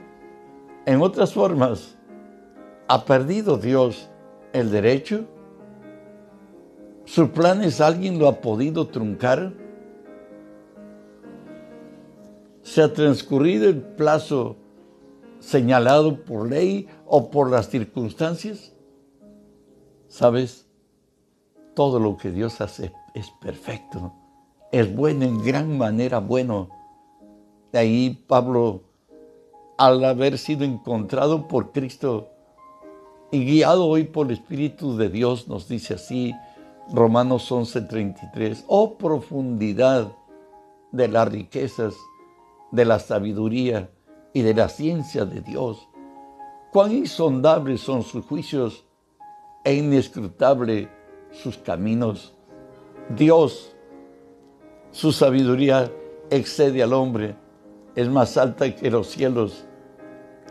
En 0.87 1.01
otras 1.01 1.33
formas, 1.33 1.95
¿ha 2.87 3.05
perdido 3.05 3.57
Dios 3.57 4.09
el 4.53 4.71
derecho? 4.71 5.25
¿Sus 7.05 7.29
planes 7.29 7.79
alguien 7.79 8.17
lo 8.17 8.27
ha 8.27 8.41
podido 8.41 8.87
truncar? 8.87 9.53
¿Se 12.63 12.81
ha 12.81 12.91
transcurrido 12.91 13.69
el 13.69 13.81
plazo 13.81 14.55
señalado 15.39 16.23
por 16.23 16.49
ley 16.49 16.87
o 17.05 17.29
por 17.29 17.51
las 17.51 17.69
circunstancias? 17.69 18.73
¿Sabes? 20.07 20.65
Todo 21.75 21.99
lo 21.99 22.17
que 22.17 22.31
Dios 22.31 22.61
hace 22.61 22.91
es 23.13 23.29
perfecto, 23.41 24.11
es 24.71 24.93
bueno 24.95 25.25
en 25.25 25.43
gran 25.43 25.77
manera 25.77 26.19
bueno. 26.19 26.69
De 27.71 27.79
ahí 27.79 28.23
Pablo, 28.27 28.92
al 29.77 30.03
haber 30.03 30.37
sido 30.37 30.63
encontrado 30.63 31.47
por 31.47 31.71
Cristo 31.71 32.29
y 33.31 33.45
guiado 33.45 33.87
hoy 33.87 34.03
por 34.03 34.27
el 34.27 34.33
Espíritu 34.33 34.95
de 34.95 35.09
Dios, 35.09 35.47
nos 35.47 35.67
dice 35.67 35.95
así, 35.95 36.33
Romanos 36.91 37.51
11:33, 37.51 38.65
oh 38.67 38.97
profundidad 38.97 40.11
de 40.91 41.07
las 41.07 41.27
riquezas, 41.27 41.95
de 42.71 42.85
la 42.85 42.99
sabiduría 42.99 43.89
y 44.33 44.41
de 44.41 44.53
la 44.53 44.69
ciencia 44.69 45.25
de 45.25 45.41
Dios. 45.41 45.87
Cuán 46.71 46.91
insondables 46.91 47.81
son 47.81 48.03
sus 48.03 48.25
juicios 48.25 48.85
e 49.63 49.75
inescrutable 49.75 50.89
sus 51.31 51.57
caminos. 51.57 52.33
Dios, 53.15 53.75
su 54.91 55.11
sabiduría 55.11 55.91
excede 56.29 56.83
al 56.83 56.93
hombre, 56.93 57.35
es 57.95 58.09
más 58.09 58.37
alta 58.37 58.73
que 58.75 58.91
los 58.91 59.07
cielos. 59.07 59.65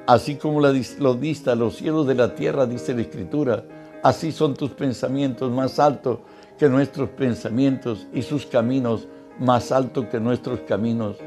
Así 0.07 0.37
como 0.37 0.61
la, 0.61 0.73
lo 0.99 1.15
dista 1.15 1.55
los 1.55 1.77
cielos 1.77 2.07
de 2.07 2.15
la 2.15 2.35
tierra, 2.35 2.67
dice 2.67 2.95
la 2.95 3.03
Escritura, 3.03 3.65
Así 4.03 4.33
son 4.33 4.55
tus 4.55 4.71
pensamientos 4.71 5.53
más 5.53 5.79
altos 5.79 6.19
que 6.59 6.69
nuestros 6.69 7.09
pensamientos 7.11 8.09
y 8.13 8.23
sus 8.23 8.47
caminos 8.47 9.07
más 9.39 9.71
altos 9.71 10.07
que 10.07 10.19
nuestros 10.19 10.61
caminos. 10.61 11.19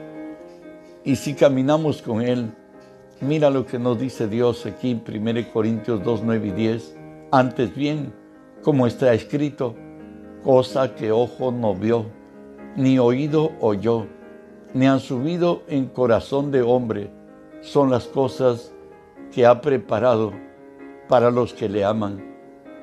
Y 1.06 1.16
si 1.16 1.36
caminamos 1.36 2.02
con 2.02 2.22
Él, 2.22 2.54
mira 3.22 3.50
lo 3.50 3.66
que 3.66 3.80
nos 3.80 3.98
dice 3.98 4.28
Dios 4.28 4.66
aquí 4.66 4.92
en 4.92 5.04
1 5.08 5.54
Corintios 5.54 6.04
2, 6.04 6.22
9 6.26 6.48
y 6.48 6.52
10. 6.52 6.98
Antes 7.32 7.74
bien, 7.74 8.14
como 8.62 8.88
está 8.88 9.14
escrito, 9.14 9.76
cosa 10.44 10.96
que 10.96 11.14
ojo 11.14 11.54
no 11.54 11.76
vio, 11.76 12.08
ni 12.76 13.00
oído 13.00 13.52
oyó, 13.62 14.06
ni 14.74 14.88
han 14.88 15.00
subido 15.00 15.62
en 15.68 15.86
corazón 15.86 16.52
de 16.52 16.62
hombre, 16.62 17.10
son 17.62 17.90
las 17.90 18.06
cosas 18.06 18.74
que 19.32 19.46
ha 19.46 19.62
preparado 19.62 20.34
para 21.08 21.32
los 21.32 21.54
que 21.54 21.70
le 21.70 21.84
aman 21.84 22.36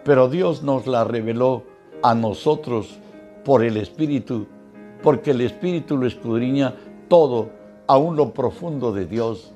pero 0.05 0.29
Dios 0.29 0.62
nos 0.62 0.87
la 0.87 1.05
reveló 1.05 1.65
a 2.03 2.15
nosotros 2.15 2.99
por 3.45 3.65
el 3.65 3.77
Espíritu, 3.77 4.47
porque 5.03 5.31
el 5.31 5.41
Espíritu 5.41 5.97
lo 5.97 6.07
escudriña 6.07 6.75
todo, 7.09 7.51
aún 7.87 8.17
lo 8.17 8.33
profundo 8.33 8.93
de 8.93 9.07
Dios. 9.07 9.53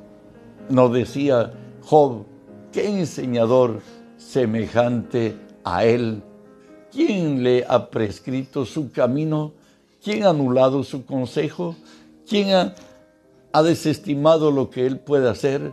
Nos 0.68 0.92
decía 0.92 1.52
Job, 1.83 2.25
qué 2.73 3.00
enseñador 3.00 3.80
semejante 4.16 5.37
a 5.64 5.85
él. 5.85 6.23
¿Quién 6.92 7.42
le 7.42 7.64
ha 7.68 7.90
prescrito 7.90 8.64
su 8.64 8.90
camino? 8.90 9.52
¿Quién 10.02 10.25
ha 10.25 10.30
anulado 10.30 10.85
su 10.85 11.04
consejo? 11.04 11.75
¿Quién 12.28 12.50
ha, 13.52 13.62
desestimado 13.62 14.50
lo 14.50 14.68
que 14.71 14.87
él 14.87 14.99
puede 14.99 15.28
hacer? 15.28 15.73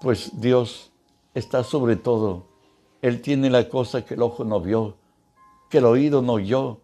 Pues 0.00 0.40
Dios 0.40 0.92
está 1.34 1.62
sobre 1.62 1.96
todo 1.96 2.46
él 3.06 3.20
tiene 3.20 3.50
la 3.50 3.68
cosa 3.68 4.04
que 4.04 4.14
el 4.14 4.22
ojo 4.22 4.44
no 4.44 4.60
vio, 4.60 4.96
que 5.70 5.78
el 5.78 5.84
oído 5.84 6.22
no 6.22 6.34
oyó 6.34 6.80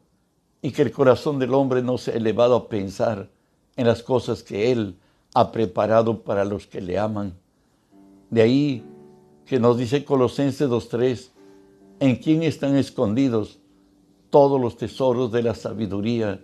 y 0.61 0.71
que 0.71 0.83
el 0.83 0.93
corazón 0.93 1.41
del 1.41 1.53
hombre 1.53 1.83
no 1.83 1.99
se 1.99 2.13
ha 2.13 2.15
elevado 2.15 2.55
a 2.55 2.69
pensar 2.69 3.29
en 3.75 3.87
las 3.89 4.05
cosas 4.05 4.45
que 4.45 4.71
Él 4.71 4.99
ha 5.35 5.51
preparado 5.51 6.23
para 6.23 6.45
los 6.45 6.69
que 6.69 6.81
le 6.81 6.97
aman. 6.97 7.35
De 8.31 8.43
ahí 8.43 8.85
que 9.47 9.59
nos 9.59 9.77
dice 9.79 10.05
Colosenses 10.05 10.69
2.3, 10.69 11.31
en 11.99 12.17
quién 12.17 12.45
están 12.45 12.77
escondidos 12.77 13.59
todos 14.31 14.61
los 14.61 14.77
tesoros 14.77 15.33
de 15.33 15.43
la 15.43 15.57
sabiduría 15.57 16.41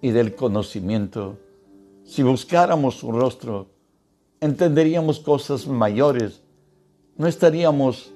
y 0.00 0.12
del 0.12 0.34
conocimiento. 0.34 1.36
Si 2.10 2.24
buscáramos 2.24 2.96
su 2.96 3.12
rostro, 3.12 3.68
entenderíamos 4.40 5.20
cosas 5.20 5.68
mayores. 5.68 6.42
No 7.16 7.28
estaríamos 7.28 8.12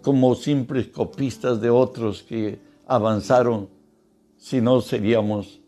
como 0.00 0.36
simples 0.36 0.86
copistas 0.86 1.60
de 1.60 1.70
otros 1.70 2.22
que 2.22 2.60
avanzaron, 2.86 3.68
sino 4.36 4.80
seríamos 4.80 5.60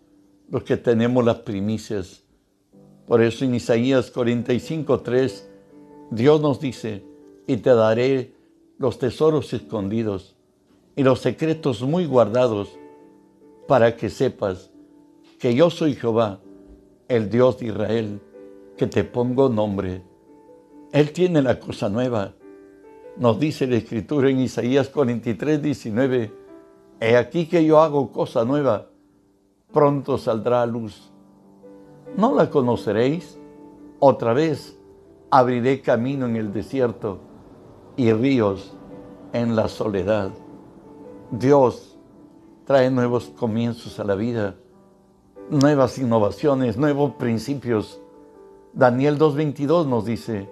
los 0.48 0.62
que 0.62 0.76
tenemos 0.76 1.24
las 1.24 1.38
primicias. 1.38 2.22
Por 3.08 3.22
eso 3.22 3.44
en 3.44 3.56
Isaías 3.56 4.14
45:3 4.14 5.48
Dios 6.12 6.40
nos 6.40 6.60
dice, 6.60 7.02
y 7.48 7.56
te 7.56 7.70
daré 7.70 8.36
los 8.78 9.00
tesoros 9.00 9.52
escondidos 9.52 10.36
y 10.94 11.02
los 11.02 11.18
secretos 11.18 11.82
muy 11.82 12.06
guardados, 12.06 12.68
para 13.66 13.96
que 13.96 14.10
sepas 14.10 14.70
que 15.38 15.54
yo 15.54 15.70
soy 15.70 15.94
Jehová, 15.94 16.40
el 17.08 17.30
Dios 17.30 17.58
de 17.58 17.66
Israel, 17.66 18.20
que 18.76 18.86
te 18.86 19.04
pongo 19.04 19.48
nombre. 19.48 20.02
Él 20.92 21.12
tiene 21.12 21.42
la 21.42 21.58
cosa 21.58 21.88
nueva. 21.88 22.34
Nos 23.16 23.38
dice 23.38 23.66
la 23.66 23.76
Escritura 23.76 24.28
en 24.30 24.40
Isaías 24.40 24.88
43, 24.88 25.62
19, 25.62 26.32
He 27.00 27.16
aquí 27.16 27.46
que 27.46 27.64
yo 27.64 27.80
hago 27.80 28.10
cosa 28.10 28.44
nueva, 28.44 28.88
pronto 29.72 30.16
saldrá 30.16 30.62
a 30.62 30.66
luz. 30.66 31.12
¿No 32.16 32.34
la 32.34 32.48
conoceréis? 32.48 33.38
Otra 33.98 34.32
vez 34.32 34.78
abriré 35.30 35.82
camino 35.82 36.26
en 36.26 36.36
el 36.36 36.52
desierto 36.52 37.20
y 37.96 38.12
ríos 38.12 38.72
en 39.32 39.56
la 39.56 39.68
soledad. 39.68 40.30
Dios 41.30 41.98
trae 42.64 42.90
nuevos 42.90 43.26
comienzos 43.36 43.98
a 44.00 44.04
la 44.04 44.14
vida, 44.14 44.56
nuevas 45.50 45.98
innovaciones, 45.98 46.76
nuevos 46.76 47.12
principios. 47.14 48.00
Daniel 48.72 49.18
2.22 49.18 49.86
nos 49.86 50.04
dice, 50.04 50.50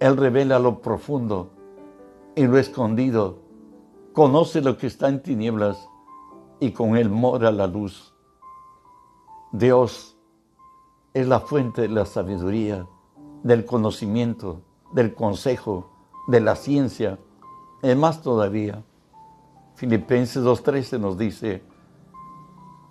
Él 0.00 0.16
revela 0.16 0.58
lo 0.58 0.80
profundo 0.80 1.50
y 2.34 2.46
lo 2.46 2.58
escondido, 2.58 3.38
conoce 4.12 4.60
lo 4.60 4.76
que 4.76 4.86
está 4.86 5.08
en 5.08 5.22
tinieblas 5.22 5.88
y 6.60 6.72
con 6.72 6.96
Él 6.96 7.10
mora 7.10 7.50
la 7.50 7.66
luz. 7.66 8.14
Dios 9.52 10.16
es 11.14 11.26
la 11.26 11.40
fuente 11.40 11.82
de 11.82 11.88
la 11.88 12.04
sabiduría, 12.04 12.86
del 13.42 13.64
conocimiento, 13.64 14.60
del 14.92 15.14
consejo, 15.14 15.90
de 16.26 16.40
la 16.40 16.56
ciencia. 16.56 17.18
Es 17.82 17.96
más 17.96 18.20
todavía, 18.20 18.82
Filipenses 19.74 20.42
2.13 20.42 21.00
nos 21.00 21.16
dice, 21.16 21.62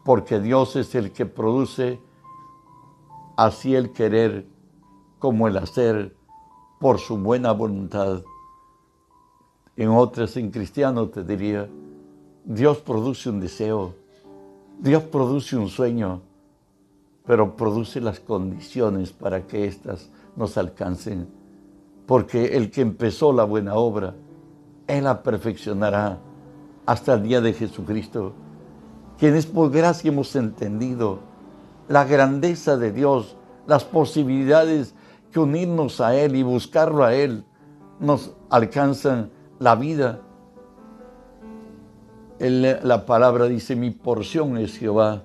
porque 0.08 0.40
Dios 0.40 0.78
es 0.78 0.96
el 0.96 1.12
que 1.12 1.26
produce 1.26 2.00
así 3.36 3.76
el 3.76 3.92
querer 3.92 4.48
como 5.20 5.50
el 5.50 5.58
hacer 5.58 6.16
por 6.80 7.00
su 7.00 7.18
buena 7.18 7.52
voluntad. 7.52 8.24
En 9.76 9.90
otras, 9.90 10.38
en 10.38 10.50
cristiano 10.50 11.10
te 11.10 11.26
diría, 11.26 11.70
Dios 12.46 12.78
produce 12.78 13.30
un 13.30 13.42
deseo, 13.42 13.96
Dios 14.80 15.04
produce 15.04 15.58
un 15.58 15.68
sueño, 15.68 16.22
pero 17.26 17.58
produce 17.58 18.00
las 18.00 18.22
condiciones 18.22 19.12
para 19.12 19.46
que 19.46 19.66
éstas 19.66 20.10
nos 20.38 20.58
alcancen 20.58 21.28
porque 22.06 22.56
el 22.56 22.72
que 22.72 22.80
empezó 22.80 23.34
la 23.34 23.44
buena 23.44 23.76
obra, 23.76 24.16
Él 24.88 25.04
la 25.04 25.22
perfeccionará 25.22 26.18
hasta 26.86 27.16
el 27.16 27.24
día 27.24 27.42
de 27.42 27.52
Jesucristo, 27.52 28.32
quienes 29.18 29.46
por 29.46 29.72
gracia 29.72 30.10
hemos 30.10 30.36
entendido 30.36 31.20
la 31.88 32.06
grandeza 32.06 32.78
de 32.78 32.92
Dios, 32.92 33.36
las 33.66 33.84
posibilidades 33.84 34.94
que 35.32 35.40
unirnos 35.40 36.02
a 36.02 36.16
Él 36.16 36.36
y 36.36 36.44
buscarlo 36.44 37.04
a 37.04 37.16
Él 37.16 37.44
nos 38.00 38.36
alcanzan 38.50 39.32
la 39.60 39.76
vida. 39.76 40.22
la 42.40 43.06
palabra 43.06 43.46
dice, 43.46 43.76
mi 43.76 43.92
porción 43.92 44.58
es 44.58 44.78
Jehová. 44.78 45.24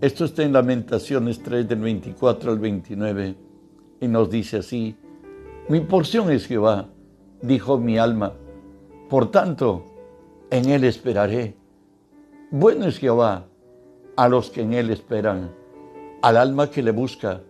Esto 0.00 0.24
está 0.24 0.42
en 0.42 0.52
Lamentaciones 0.52 1.42
3 1.42 1.68
del 1.68 1.80
24 1.80 2.52
al 2.52 2.58
29 2.58 3.36
y 4.00 4.08
nos 4.08 4.30
dice 4.30 4.58
así, 4.58 4.96
mi 5.68 5.80
porción 5.80 6.30
es 6.30 6.46
Jehová, 6.46 6.88
dijo 7.40 7.78
mi 7.78 7.98
alma. 7.98 8.32
Por 9.08 9.30
tanto, 9.30 9.84
en 10.50 10.70
Él 10.70 10.84
esperaré. 10.84 11.61
Bueno 12.52 12.84
es 12.84 12.98
Jehová 12.98 13.46
a 14.14 14.28
los 14.28 14.50
que 14.50 14.60
en 14.60 14.74
Él 14.74 14.90
esperan, 14.90 15.50
al 16.20 16.36
alma 16.36 16.70
que 16.70 16.82
le 16.82 16.90
busca. 16.90 17.40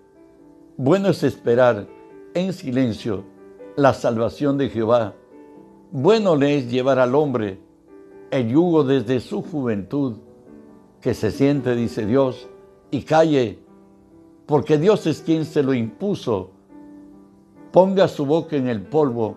Bueno 0.77 1.09
es 1.09 1.25
esperar 1.25 1.89
en 2.35 2.53
silencio 2.53 3.25
la 3.77 3.95
salvación 3.95 4.57
de 4.57 4.71
Jehová. 4.71 5.15
Bueno 5.91 6.37
le 6.37 6.57
es 6.57 6.71
llevar 6.71 7.01
al 7.01 7.17
hombre 7.17 7.59
el 8.31 8.49
yugo 8.49 8.85
desde 8.85 9.19
su 9.19 9.43
juventud, 9.43 10.19
que 11.01 11.15
se 11.15 11.33
siente, 11.33 11.75
dice 11.75 12.07
Dios, 12.07 12.49
y 12.93 13.03
calle, 13.03 13.59
porque 14.47 14.79
Dios 14.79 15.07
es 15.09 15.21
quien 15.21 15.45
se 15.45 15.65
lo 15.65 15.75
impuso 15.75 16.53
ponga 17.73 18.07
su 18.07 18.25
boca 18.25 18.55
en 18.55 18.69
el 18.69 18.83
polvo 18.83 19.37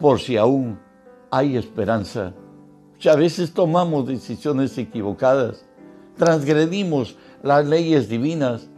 por 0.00 0.18
si 0.18 0.36
aún 0.36 0.76
hay 1.30 1.56
esperanza. 1.56 2.34
A 3.04 3.16
veces 3.16 3.52
tomamos 3.52 4.06
decisiones 4.06 4.76
equivocadas, 4.78 5.64
transgredimos 6.16 7.16
las 7.42 7.66
leyes 7.66 8.08
divinas. 8.08 8.68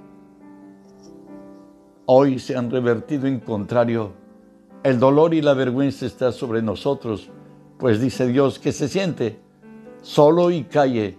Hoy 2.07 2.39
se 2.39 2.57
han 2.57 2.71
revertido 2.71 3.27
en 3.27 3.41
contrario. 3.41 4.13
El 4.83 4.99
dolor 4.99 5.35
y 5.35 5.43
la 5.43 5.55
vergüenza 5.55 6.07
está 6.07 6.33
sobre 6.33 6.63
nosotros, 6.63 7.31
pues 7.79 8.01
dice 8.01 8.27
Dios 8.27 8.59
que 8.59 8.73
se 8.73 8.89
siente 8.89 9.41
solo 10.03 10.51
y 10.51 10.65
calle, 10.65 11.19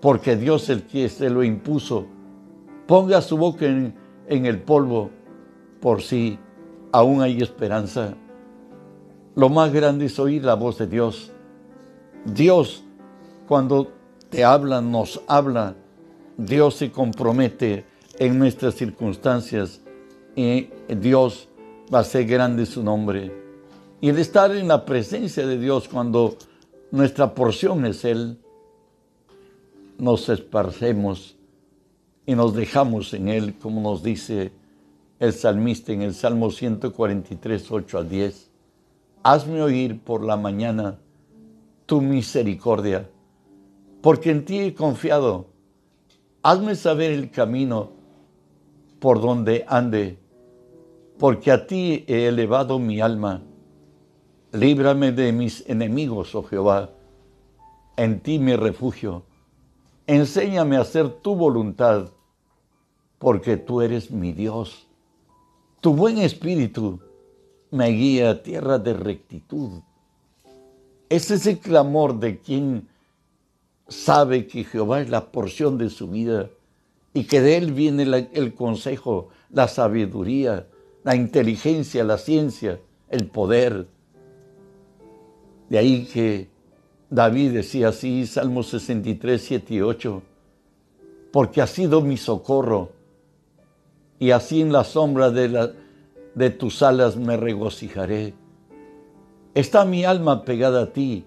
porque 0.00 0.36
Dios 0.36 0.68
el 0.68 0.84
que 0.84 1.08
se 1.08 1.30
lo 1.30 1.42
impuso. 1.42 2.06
Ponga 2.86 3.20
su 3.20 3.36
boca 3.36 3.66
en, 3.66 3.94
en 4.26 4.46
el 4.46 4.60
polvo 4.60 5.10
por 5.80 6.02
si 6.02 6.38
aún 6.92 7.22
hay 7.22 7.40
esperanza. 7.40 8.14
Lo 9.34 9.48
más 9.48 9.72
grande 9.72 10.06
es 10.06 10.18
oír 10.18 10.44
la 10.44 10.54
voz 10.54 10.78
de 10.78 10.86
Dios. 10.86 11.32
Dios, 12.24 12.82
cuando 13.48 13.92
te 14.28 14.44
habla, 14.44 14.80
nos 14.80 15.22
habla. 15.26 15.76
Dios 16.36 16.74
se 16.74 16.90
compromete 16.90 17.84
en 18.18 18.38
nuestras 18.38 18.74
circunstancias 18.74 19.80
y 20.36 20.68
Dios 20.88 21.48
va 21.92 22.00
a 22.00 22.04
ser 22.04 22.26
grande 22.26 22.66
su 22.66 22.82
nombre. 22.82 23.32
Y 24.00 24.10
el 24.10 24.18
estar 24.18 24.54
en 24.54 24.68
la 24.68 24.84
presencia 24.84 25.46
de 25.46 25.58
Dios 25.58 25.88
cuando 25.88 26.36
nuestra 26.90 27.34
porción 27.34 27.84
es 27.86 28.04
Él, 28.04 28.38
nos 29.98 30.28
esparcemos 30.28 31.36
y 32.26 32.34
nos 32.34 32.54
dejamos 32.54 33.12
en 33.14 33.28
Él, 33.28 33.54
como 33.60 33.80
nos 33.80 34.02
dice 34.02 34.52
el 35.18 35.32
salmista 35.32 35.92
en 35.92 36.02
el 36.02 36.14
Salmo 36.14 36.50
143, 36.50 37.70
8 37.70 37.98
al 37.98 38.08
10. 38.08 38.50
Hazme 39.22 39.62
oír 39.62 40.00
por 40.00 40.24
la 40.24 40.36
mañana 40.36 40.98
tu 41.90 42.00
misericordia, 42.00 43.10
porque 44.00 44.30
en 44.30 44.44
ti 44.44 44.60
he 44.60 44.74
confiado. 44.74 45.48
Hazme 46.40 46.76
saber 46.76 47.10
el 47.10 47.32
camino 47.32 47.90
por 49.00 49.20
donde 49.20 49.64
ande, 49.66 50.20
porque 51.18 51.50
a 51.50 51.66
ti 51.66 52.04
he 52.06 52.28
elevado 52.28 52.78
mi 52.78 53.00
alma. 53.00 53.42
Líbrame 54.52 55.10
de 55.10 55.32
mis 55.32 55.68
enemigos, 55.68 56.36
oh 56.36 56.44
Jehová. 56.44 56.90
En 57.96 58.20
ti 58.20 58.38
me 58.38 58.56
refugio. 58.56 59.24
Enséñame 60.06 60.76
a 60.76 60.82
hacer 60.82 61.08
tu 61.08 61.34
voluntad, 61.34 62.10
porque 63.18 63.56
tú 63.56 63.80
eres 63.80 64.12
mi 64.12 64.32
Dios 64.32 64.86
tu 65.80 65.94
buen 65.94 66.18
espíritu 66.18 67.00
me 67.70 67.88
guía 67.88 68.30
a 68.30 68.42
tierra 68.42 68.78
de 68.78 68.92
rectitud. 68.92 69.80
Ese 71.10 71.34
es 71.34 71.46
el 71.48 71.58
clamor 71.58 72.20
de 72.20 72.38
quien 72.38 72.88
sabe 73.88 74.46
que 74.46 74.62
Jehová 74.62 75.00
es 75.00 75.10
la 75.10 75.32
porción 75.32 75.76
de 75.76 75.90
su 75.90 76.06
vida 76.06 76.48
y 77.12 77.24
que 77.24 77.40
de 77.40 77.56
él 77.56 77.72
viene 77.72 78.28
el 78.32 78.54
consejo, 78.54 79.28
la 79.50 79.66
sabiduría, 79.66 80.68
la 81.02 81.16
inteligencia, 81.16 82.04
la 82.04 82.16
ciencia, 82.16 82.78
el 83.08 83.26
poder. 83.26 83.88
De 85.68 85.78
ahí 85.78 86.04
que 86.04 86.48
David 87.10 87.54
decía 87.54 87.88
así, 87.88 88.24
Salmo 88.28 88.62
63, 88.62 89.42
7 89.42 89.74
y 89.74 89.80
8, 89.80 90.22
porque 91.32 91.60
ha 91.60 91.66
sido 91.66 92.02
mi 92.02 92.16
socorro 92.16 92.92
y 94.20 94.30
así 94.30 94.60
en 94.60 94.70
la 94.70 94.84
sombra 94.84 95.32
de 95.32 96.50
tus 96.50 96.82
alas 96.84 97.16
me 97.16 97.36
regocijaré. 97.36 98.34
Está 99.54 99.84
mi 99.84 100.04
alma 100.04 100.44
pegada 100.44 100.82
a 100.82 100.92
ti, 100.92 101.24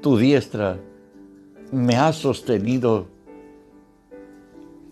tu 0.00 0.16
diestra 0.16 0.78
me 1.70 1.96
ha 1.96 2.14
sostenido. 2.14 3.08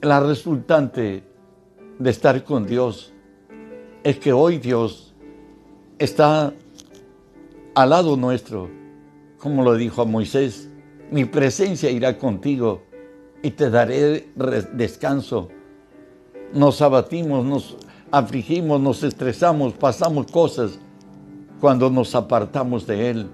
La 0.03 0.21
resultante 0.21 1.25
de 1.99 2.11
estar 2.11 2.45
con 2.45 2.67
Dios 2.67 3.15
es 4.05 4.19
que 4.19 4.35
hoy 4.35 4.59
Dios 4.59 5.15
está 5.99 6.53
al 7.75 7.91
lado 7.91 8.19
nuestro, 8.19 8.69
como 9.39 9.63
lo 9.63 9.75
dijo 9.75 10.03
a 10.03 10.05
Moisés, 10.05 10.69
mi 11.11 11.25
presencia 11.25 11.91
irá 11.91 12.19
contigo 12.19 12.83
y 13.43 13.53
te 13.53 13.71
daré 13.71 14.29
descanso. 14.75 15.49
Nos 16.53 16.83
abatimos, 16.83 17.43
nos 17.47 17.77
afligimos, 18.11 18.83
nos 18.83 19.03
estresamos, 19.03 19.73
pasamos 19.73 20.31
cosas 20.31 20.79
cuando 21.61 21.91
nos 21.91 22.15
apartamos 22.15 22.87
de 22.87 23.11
Él 23.11 23.27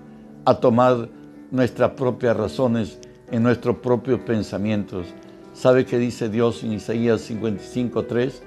a 0.44 0.54
tomar 0.54 1.08
nuestras 1.50 1.90
propias 1.92 2.36
razones 2.36 2.98
en 3.30 3.42
nuestros 3.42 3.76
propios 3.76 4.20
pensamientos. 4.20 5.06
¿Sabe 5.52 5.84
qué 5.84 5.98
dice 5.98 6.28
Dios 6.28 6.62
en 6.64 6.72
Isaías 6.72 7.30
55:3? 7.30 8.42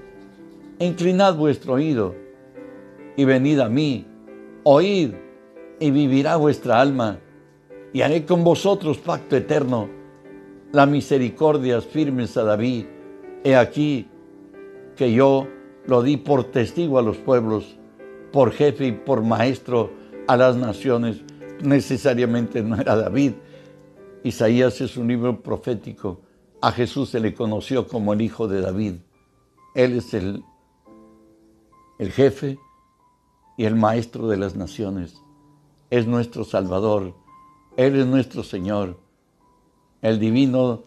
Inclinad 0.79 1.35
vuestro 1.35 1.73
oído 1.73 2.15
y 3.15 3.25
venid 3.25 3.59
a 3.59 3.69
mí, 3.69 4.05
oíd 4.63 5.13
y 5.79 5.91
vivirá 5.91 6.35
vuestra 6.35 6.81
alma, 6.81 7.19
y 7.93 8.01
haré 8.01 8.25
con 8.25 8.43
vosotros 8.43 8.97
pacto 8.97 9.35
eterno, 9.35 9.89
la 10.71 10.85
misericordias 10.85 11.85
firmes 11.85 12.35
a 12.37 12.43
David. 12.43 12.85
He 13.43 13.55
aquí 13.55 14.07
que 14.95 15.13
yo 15.13 15.47
lo 15.85 16.03
di 16.03 16.17
por 16.17 16.43
testigo 16.43 16.99
a 16.99 17.01
los 17.01 17.17
pueblos, 17.17 17.76
por 18.37 18.51
jefe 18.51 18.85
y 18.85 18.91
por 18.91 19.23
maestro 19.23 19.89
a 20.27 20.37
las 20.37 20.55
naciones. 20.55 21.23
Necesariamente 21.63 22.61
no 22.61 22.79
era 22.79 22.95
David. 22.95 23.31
Isaías 24.23 24.79
es 24.79 24.95
un 24.95 25.07
libro 25.07 25.41
profético. 25.41 26.21
A 26.61 26.71
Jesús 26.71 27.09
se 27.09 27.19
le 27.19 27.33
conoció 27.33 27.87
como 27.87 28.13
el 28.13 28.21
hijo 28.21 28.47
de 28.47 28.61
David. 28.61 28.97
Él 29.73 29.97
es 29.97 30.13
el, 30.13 30.43
el 31.97 32.11
jefe 32.11 32.59
y 33.57 33.65
el 33.65 33.75
maestro 33.75 34.27
de 34.27 34.37
las 34.37 34.55
naciones. 34.55 35.19
Es 35.89 36.05
nuestro 36.05 36.43
Salvador. 36.43 37.15
Él 37.75 37.95
es 37.95 38.05
nuestro 38.05 38.43
Señor. 38.43 38.99
El 40.03 40.19
divino, 40.19 40.83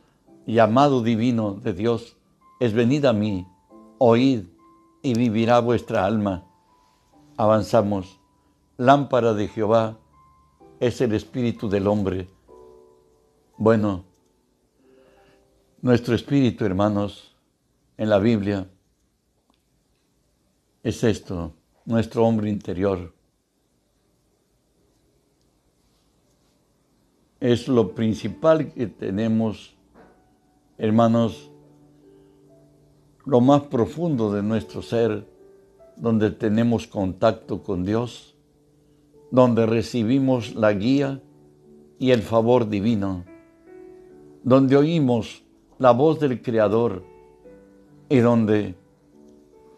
llamado 0.46 1.02
divino 1.02 1.54
de 1.54 1.72
Dios, 1.72 2.16
es 2.60 2.74
venid 2.74 3.06
a 3.06 3.12
mí, 3.12 3.44
oíd 3.98 4.44
y 5.02 5.14
vivirá 5.14 5.58
vuestra 5.58 6.06
alma. 6.06 6.44
Avanzamos. 7.40 8.20
Lámpara 8.76 9.32
de 9.32 9.48
Jehová 9.48 9.96
es 10.78 11.00
el 11.00 11.14
espíritu 11.14 11.70
del 11.70 11.86
hombre. 11.86 12.28
Bueno, 13.56 14.04
nuestro 15.80 16.14
espíritu, 16.14 16.66
hermanos, 16.66 17.34
en 17.96 18.10
la 18.10 18.18
Biblia 18.18 18.68
es 20.82 21.02
esto, 21.02 21.54
nuestro 21.86 22.26
hombre 22.26 22.50
interior. 22.50 23.14
Es 27.40 27.68
lo 27.68 27.94
principal 27.94 28.70
que 28.70 28.86
tenemos, 28.86 29.74
hermanos, 30.76 31.50
lo 33.24 33.40
más 33.40 33.62
profundo 33.62 34.30
de 34.30 34.42
nuestro 34.42 34.82
ser, 34.82 35.29
donde 36.00 36.30
tenemos 36.30 36.86
contacto 36.86 37.62
con 37.62 37.84
Dios, 37.84 38.34
donde 39.30 39.66
recibimos 39.66 40.54
la 40.54 40.72
guía 40.72 41.20
y 41.98 42.10
el 42.10 42.22
favor 42.22 42.68
divino, 42.68 43.24
donde 44.42 44.76
oímos 44.76 45.42
la 45.78 45.92
voz 45.92 46.18
del 46.18 46.40
Creador 46.40 47.04
y 48.08 48.18
donde, 48.18 48.74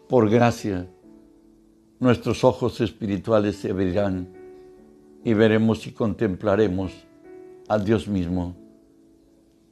por 0.07 0.29
gracia, 0.29 0.87
nuestros 1.99 2.43
ojos 2.43 2.79
espirituales 2.81 3.57
se 3.57 3.71
abrirán 3.71 4.29
y 5.23 5.33
veremos 5.33 5.85
y 5.87 5.91
contemplaremos 5.91 6.91
al 7.67 7.85
Dios 7.85 8.07
mismo. 8.07 8.55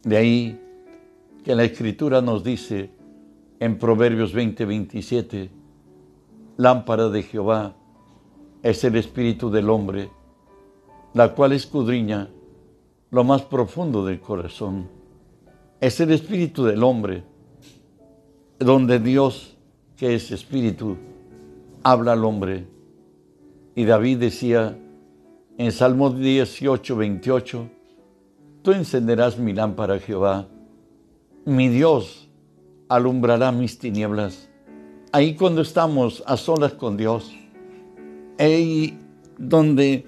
De 0.03 0.17
ahí 0.17 0.59
que 1.43 1.55
la 1.55 1.63
Escritura 1.63 2.21
nos 2.21 2.43
dice 2.43 2.89
en 3.59 3.77
Proverbios 3.77 4.33
20, 4.33 4.65
27, 4.65 5.60
lámpara 6.61 7.09
de 7.09 7.23
Jehová 7.23 7.73
es 8.61 8.83
el 8.83 8.95
espíritu 8.95 9.49
del 9.49 9.67
hombre, 9.67 10.11
la 11.15 11.33
cual 11.33 11.53
escudriña 11.53 12.29
lo 13.09 13.23
más 13.23 13.41
profundo 13.41 14.05
del 14.05 14.19
corazón. 14.19 14.87
Es 15.79 15.99
el 15.99 16.11
espíritu 16.11 16.63
del 16.63 16.83
hombre, 16.83 17.23
donde 18.59 18.99
Dios, 18.99 19.57
que 19.97 20.13
es 20.13 20.29
espíritu, 20.29 20.97
habla 21.81 22.13
al 22.13 22.23
hombre. 22.23 22.67
Y 23.73 23.85
David 23.85 24.19
decía 24.19 24.77
en 25.57 25.71
Salmo 25.71 26.11
18, 26.11 26.95
28, 26.95 27.69
Tú 28.61 28.71
encenderás 28.71 29.39
mi 29.39 29.53
lámpara, 29.53 29.97
Jehová. 29.97 30.47
Mi 31.43 31.69
Dios 31.69 32.29
alumbrará 32.87 33.51
mis 33.51 33.79
tinieblas. 33.79 34.50
Ahí 35.13 35.35
cuando 35.35 35.61
estamos 35.61 36.23
a 36.25 36.37
solas 36.37 36.71
con 36.73 36.95
Dios, 36.95 37.33
ahí 38.39 38.97
donde 39.37 40.05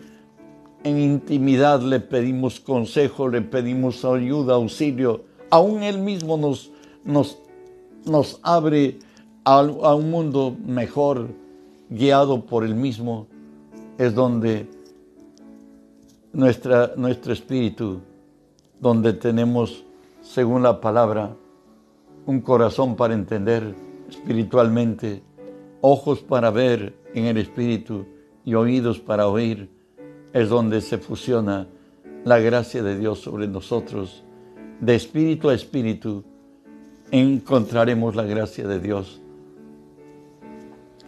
en 0.85 0.97
intimidad 0.97 1.81
le 1.81 1.99
pedimos 1.99 2.61
consejo, 2.61 3.27
le 3.27 3.41
pedimos 3.41 4.05
ayuda, 4.05 4.55
auxilio, 4.55 5.25
aún 5.49 5.83
Él 5.83 5.97
mismo 5.97 6.37
nos, 6.37 6.71
nos, 7.03 8.39
abre 8.43 8.99
a, 9.43 9.59
a 9.59 9.93
un 9.93 10.09
mundo 10.09 10.55
mejor, 10.65 11.27
guiado 11.89 12.45
por 12.45 12.63
Él 12.63 12.75
mismo, 12.75 13.27
es 13.97 14.15
donde 14.15 14.69
nuestra, 16.31 16.93
nuestro 16.95 17.33
espíritu 17.33 17.99
donde 18.79 19.11
tenemos, 19.11 19.83
según 20.21 20.63
la 20.63 20.79
palabra, 20.79 21.35
un 22.25 22.39
corazón 22.39 22.95
para 22.95 23.13
entender 23.13 23.75
espiritualmente, 24.13 25.23
ojos 25.81 26.21
para 26.21 26.51
ver 26.51 26.95
en 27.13 27.25
el 27.25 27.37
espíritu 27.37 28.05
y 28.45 28.53
oídos 28.53 28.99
para 28.99 29.27
oír, 29.27 29.69
es 30.33 30.49
donde 30.49 30.81
se 30.81 30.97
fusiona 30.97 31.67
la 32.23 32.39
gracia 32.39 32.81
de 32.83 32.97
Dios 32.97 33.19
sobre 33.19 33.47
nosotros. 33.47 34.23
De 34.79 34.95
espíritu 34.95 35.49
a 35.49 35.53
espíritu 35.53 36.23
encontraremos 37.11 38.15
la 38.15 38.23
gracia 38.23 38.67
de 38.67 38.79
Dios. 38.79 39.21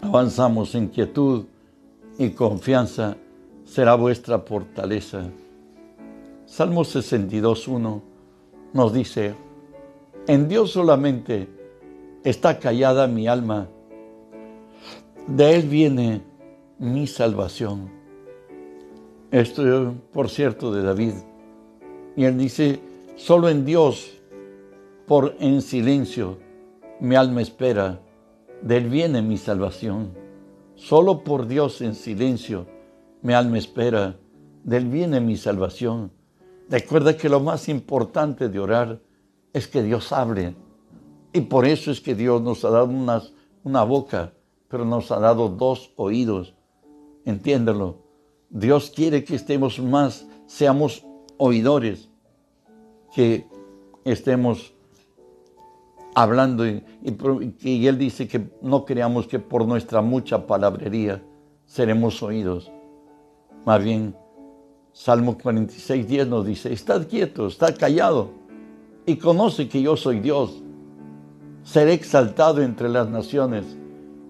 Avanzamos 0.01 0.75
en 0.75 0.87
quietud 0.89 1.45
y 2.17 2.29
confianza, 2.29 3.17
será 3.65 3.95
vuestra 3.95 4.39
fortaleza. 4.39 5.23
Salmo 6.45 6.81
62.1 6.81 8.01
nos 8.73 8.93
dice, 8.93 9.33
en 10.27 10.47
Dios 10.47 10.71
solamente 10.71 11.54
está 12.25 12.59
callada 12.59 13.07
mi 13.07 13.27
alma, 13.27 13.69
de 15.27 15.55
Él 15.55 15.69
viene 15.69 16.23
mi 16.79 17.07
salvación. 17.07 17.89
Esto, 19.31 19.93
por 20.11 20.29
cierto, 20.29 20.73
de 20.73 20.83
David. 20.83 21.13
Y 22.15 22.25
él 22.25 22.37
dice, 22.37 22.79
solo 23.15 23.49
en 23.49 23.65
Dios, 23.65 24.11
por 25.07 25.35
en 25.39 25.61
silencio, 25.61 26.39
mi 26.99 27.15
alma 27.15 27.41
espera, 27.41 27.99
de 28.61 28.77
Él 28.77 28.89
viene 28.89 29.21
mi 29.21 29.37
salvación. 29.37 30.11
Solo 30.75 31.23
por 31.23 31.47
Dios 31.47 31.81
en 31.81 31.93
silencio, 31.93 32.65
mi 33.21 33.33
alma 33.33 33.57
espera, 33.57 34.17
de 34.63 34.77
Él 34.77 34.85
viene 34.85 35.19
mi 35.19 35.37
salvación. 35.37 36.11
Recuerda 36.69 37.15
que 37.15 37.29
lo 37.29 37.39
más 37.39 37.69
importante 37.69 38.49
de 38.49 38.59
orar 38.59 38.99
es 39.53 39.67
que 39.67 39.83
Dios 39.83 40.11
hable. 40.11 40.55
Y 41.35 41.41
por 41.41 41.65
eso 41.65 41.91
es 41.91 41.99
que 41.99 42.15
Dios 42.15 42.41
nos 42.41 42.63
ha 42.63 42.69
dado 42.69 42.85
una, 43.65 43.83
boca, 43.83 44.31
pero 44.69 44.85
nos 44.85 45.11
ha 45.11 45.19
dado 45.19 45.49
dos 45.49 45.91
oídos. 45.97 46.55
Entiéndelo. 47.25 47.97
Dios 48.49 48.89
quiere 48.89 49.25
que 49.25 49.35
estemos 49.35 49.77
más, 49.79 50.25
seamos 50.45 51.05
oidores, 51.35 52.07
que 53.13 53.45
estemos 54.05 54.73
hablando. 56.13 56.65
Y, 56.65 56.81
y, 57.59 57.85
Él 57.85 57.97
dice 57.97 58.29
que 58.29 58.49
no 58.61 58.85
creamos 58.85 59.27
que 59.27 59.37
por 59.37 59.67
nuestra 59.67 60.01
mucha 60.01 60.47
palabrería 60.47 61.21
seremos 61.65 62.23
oídos. 62.23 62.71
Más 63.65 63.83
bien, 63.83 64.15
Salmo 64.93 65.37
46, 65.37 66.07
10 66.07 66.27
nos 66.29 66.45
dice, 66.45 66.71
estad 66.71 67.05
quieto, 67.09 67.47
estad 67.47 67.75
callado 67.77 68.29
y 69.05 69.17
conoce 69.17 69.67
que 69.67 69.81
yo 69.81 69.97
soy 69.97 70.21
Dios. 70.21 70.61
Seré 71.65 71.93
exaltado 71.93 72.61
entre 72.61 72.87
las 72.89 73.09
naciones, 73.09 73.65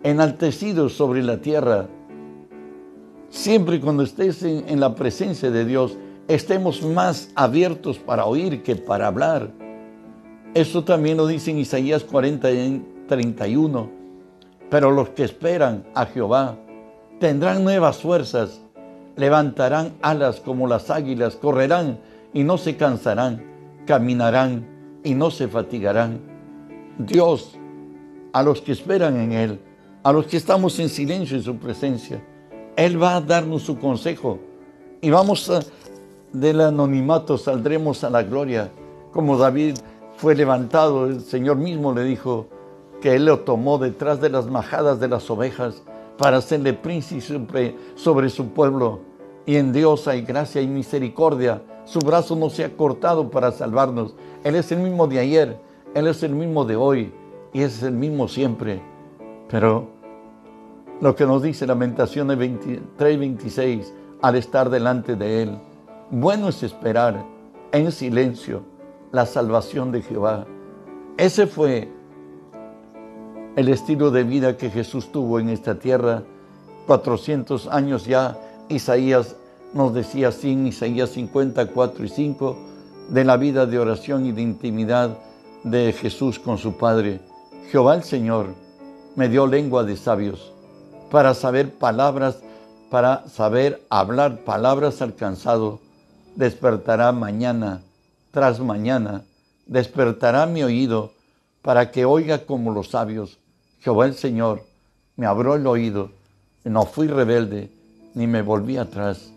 enaltecido 0.03 0.87
sobre 0.87 1.21
la 1.21 1.41
tierra. 1.41 1.87
Siempre 3.29 3.81
cuando 3.81 4.03
estés 4.03 4.41
en, 4.41 4.79
la 4.79 4.95
presencia 4.95 5.51
de 5.51 5.65
Dios, 5.65 5.97
estemos 6.29 6.81
más 6.81 7.29
abiertos 7.35 7.99
para 7.99 8.25
oír 8.25 8.63
que 8.63 8.77
para 8.77 9.07
hablar. 9.07 9.51
Eso 10.53 10.85
también 10.85 11.17
lo 11.17 11.27
dice 11.27 11.51
en 11.51 11.59
Isaías 11.59 12.05
40, 12.05 12.47
31. 13.09 13.89
Pero 14.69 14.91
los 14.91 15.09
que 15.09 15.25
esperan 15.25 15.83
a 15.93 16.05
Jehová 16.05 16.57
tendrán 17.19 17.65
nuevas 17.65 17.97
fuerzas, 17.97 18.61
levantarán 19.17 19.91
alas 20.01 20.39
como 20.39 20.67
las 20.67 20.89
águilas, 20.89 21.35
correrán 21.35 21.99
y 22.33 22.43
no 22.43 22.57
se 22.57 22.77
cansarán, 22.77 23.43
caminarán 23.85 24.65
y 25.03 25.15
no 25.15 25.31
se 25.31 25.49
fatigarán. 25.49 26.34
Dios, 26.97 27.57
a 28.31 28.43
los 28.43 28.61
que 28.61 28.71
esperan 28.71 29.17
en 29.17 29.31
Él, 29.31 29.59
a 30.03 30.11
los 30.11 30.27
que 30.27 30.37
estamos 30.37 30.79
en 30.79 30.89
silencio 30.89 31.37
en 31.37 31.43
su 31.43 31.57
presencia, 31.57 32.23
Él 32.75 33.01
va 33.01 33.15
a 33.15 33.21
darnos 33.21 33.63
su 33.63 33.77
consejo 33.77 34.39
y 35.01 35.09
vamos 35.09 35.51
del 36.31 36.61
anonimato, 36.61 37.37
saldremos 37.37 38.03
a 38.03 38.09
la 38.09 38.23
gloria. 38.23 38.71
Como 39.11 39.37
David 39.37 39.75
fue 40.17 40.35
levantado, 40.35 41.05
el 41.07 41.21
Señor 41.21 41.57
mismo 41.57 41.93
le 41.93 42.03
dijo 42.03 42.47
que 43.01 43.15
Él 43.15 43.25
lo 43.25 43.39
tomó 43.39 43.77
detrás 43.77 44.21
de 44.21 44.29
las 44.29 44.47
majadas 44.47 44.99
de 44.99 45.07
las 45.07 45.29
ovejas 45.29 45.83
para 46.17 46.37
hacerle 46.37 46.73
príncipe 46.73 47.75
sobre 47.95 48.29
su 48.29 48.47
pueblo. 48.49 48.99
Y 49.45 49.57
en 49.57 49.73
Dios 49.73 50.07
hay 50.07 50.21
gracia 50.21 50.61
y 50.61 50.67
misericordia. 50.67 51.61
Su 51.85 51.99
brazo 51.99 52.35
no 52.35 52.49
se 52.49 52.63
ha 52.63 52.75
cortado 52.75 53.29
para 53.29 53.51
salvarnos. 53.51 54.15
Él 54.43 54.55
es 54.55 54.71
el 54.71 54.79
mismo 54.79 55.07
de 55.07 55.19
ayer, 55.19 55.59
Él 55.95 56.07
es 56.07 56.23
el 56.23 56.35
mismo 56.35 56.65
de 56.65 56.75
hoy 56.75 57.13
y 57.53 57.61
es 57.61 57.81
el 57.81 57.93
mismo 57.93 58.27
siempre. 58.27 58.81
Pero 59.49 59.87
lo 60.99 61.15
que 61.15 61.25
nos 61.25 61.41
dice 61.41 61.65
Lamentaciones 61.65 62.37
23, 62.37 63.17
26, 63.17 63.93
al 64.21 64.35
estar 64.35 64.69
delante 64.69 65.15
de 65.15 65.43
Él, 65.43 65.57
bueno 66.11 66.49
es 66.49 66.63
esperar 66.63 67.23
en 67.71 67.93
silencio 67.93 68.63
la 69.13 69.25
salvación 69.25 69.93
de 69.93 70.01
Jehová. 70.01 70.45
Ese 71.15 71.47
fue 71.47 71.87
el 73.55 73.69
estilo 73.69 74.11
de 74.11 74.25
vida 74.25 74.57
que 74.57 74.69
Jesús 74.69 75.13
tuvo 75.13 75.39
en 75.39 75.47
esta 75.47 75.79
tierra. 75.79 76.23
400 76.87 77.67
años 77.69 78.05
ya, 78.05 78.37
Isaías 78.67 79.37
nos 79.73 79.93
decía 79.93 80.27
así 80.27 80.51
en 80.51 80.67
Isaías 80.67 81.11
54 81.11 82.03
y 82.03 82.09
5, 82.09 82.57
de 83.11 83.23
la 83.23 83.37
vida 83.37 83.65
de 83.65 83.79
oración 83.79 84.25
y 84.25 84.33
de 84.33 84.41
intimidad 84.41 85.17
de 85.65 85.91
Jesús 85.91 86.39
con 86.39 86.57
su 86.57 86.77
Padre. 86.77 87.19
Jehová 87.71 87.95
el 87.95 88.03
Señor 88.03 88.53
me 89.15 89.27
dio 89.27 89.47
lengua 89.47 89.83
de 89.83 89.97
sabios 89.97 90.53
para 91.11 91.33
saber 91.33 91.73
palabras, 91.73 92.37
para 92.89 93.27
saber 93.27 93.83
hablar 93.89 94.45
palabras 94.45 95.01
alcanzado. 95.01 95.81
Despertará 96.35 97.11
mañana 97.11 97.81
tras 98.31 98.59
mañana, 98.59 99.23
despertará 99.65 100.45
mi 100.45 100.61
oído 100.61 101.13
para 101.61 101.89
que 101.89 102.05
oiga 102.05 102.45
como 102.45 102.71
los 102.71 102.89
sabios. 102.89 103.39
Jehová 103.79 104.05
el 104.05 104.13
Señor 104.13 104.61
me 105.15 105.25
abrió 105.25 105.55
el 105.55 105.65
oído, 105.65 106.11
no 106.63 106.85
fui 106.85 107.07
rebelde, 107.07 107.71
ni 108.13 108.27
me 108.27 108.41
volví 108.41 108.77
atrás. 108.77 109.31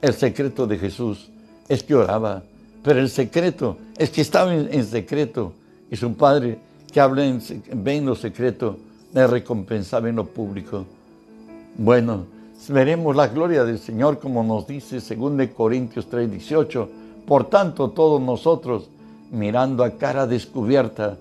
El 0.00 0.14
secreto 0.14 0.66
de 0.66 0.78
Jesús 0.78 1.30
es 1.68 1.82
que 1.82 1.94
oraba, 1.94 2.42
pero 2.82 3.00
el 3.00 3.10
secreto 3.10 3.76
es 3.98 4.10
que 4.10 4.20
estaba 4.20 4.54
en, 4.54 4.86
secreto 4.86 5.52
y 5.90 5.96
su 5.96 6.14
Padre 6.14 6.58
que 6.92 7.00
habla 7.00 7.24
en, 7.24 8.06
lo 8.06 8.14
secreto, 8.14 8.76
le 9.12 9.26
recompensaba 9.26 10.08
en 10.08 10.16
lo 10.16 10.26
público. 10.26 10.84
Bueno, 11.76 12.26
veremos 12.68 13.16
la 13.16 13.28
gloria 13.28 13.64
del 13.64 13.78
Señor 13.78 14.18
como 14.18 14.44
nos 14.44 14.66
dice 14.66 15.00
2 15.00 15.48
Corintios 15.56 16.08
3:18. 16.08 16.88
Por 17.26 17.48
tanto, 17.48 17.90
todos 17.90 18.20
nosotros, 18.20 18.88
mirando 19.30 19.82
a 19.82 19.90
cara 19.90 20.26
descubierta, 20.26 21.18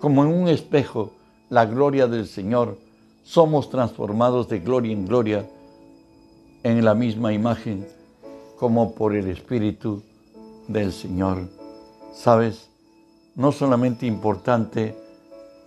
como 0.00 0.24
en 0.24 0.32
un 0.32 0.48
espejo, 0.48 1.12
la 1.48 1.64
gloria 1.64 2.06
del 2.06 2.26
Señor, 2.26 2.76
somos 3.24 3.70
transformados 3.70 4.48
de 4.48 4.58
gloria 4.60 4.92
en 4.92 5.06
gloria 5.06 5.46
en 6.62 6.84
la 6.84 6.94
misma 6.94 7.32
imagen 7.32 7.86
como 8.58 8.94
por 8.94 9.14
el 9.14 9.28
Espíritu 9.28 10.02
del 10.68 10.92
Señor. 10.92 11.48
¿Sabes? 12.12 12.68
No 13.36 13.52
solamente 13.52 14.06
importante 14.06 14.96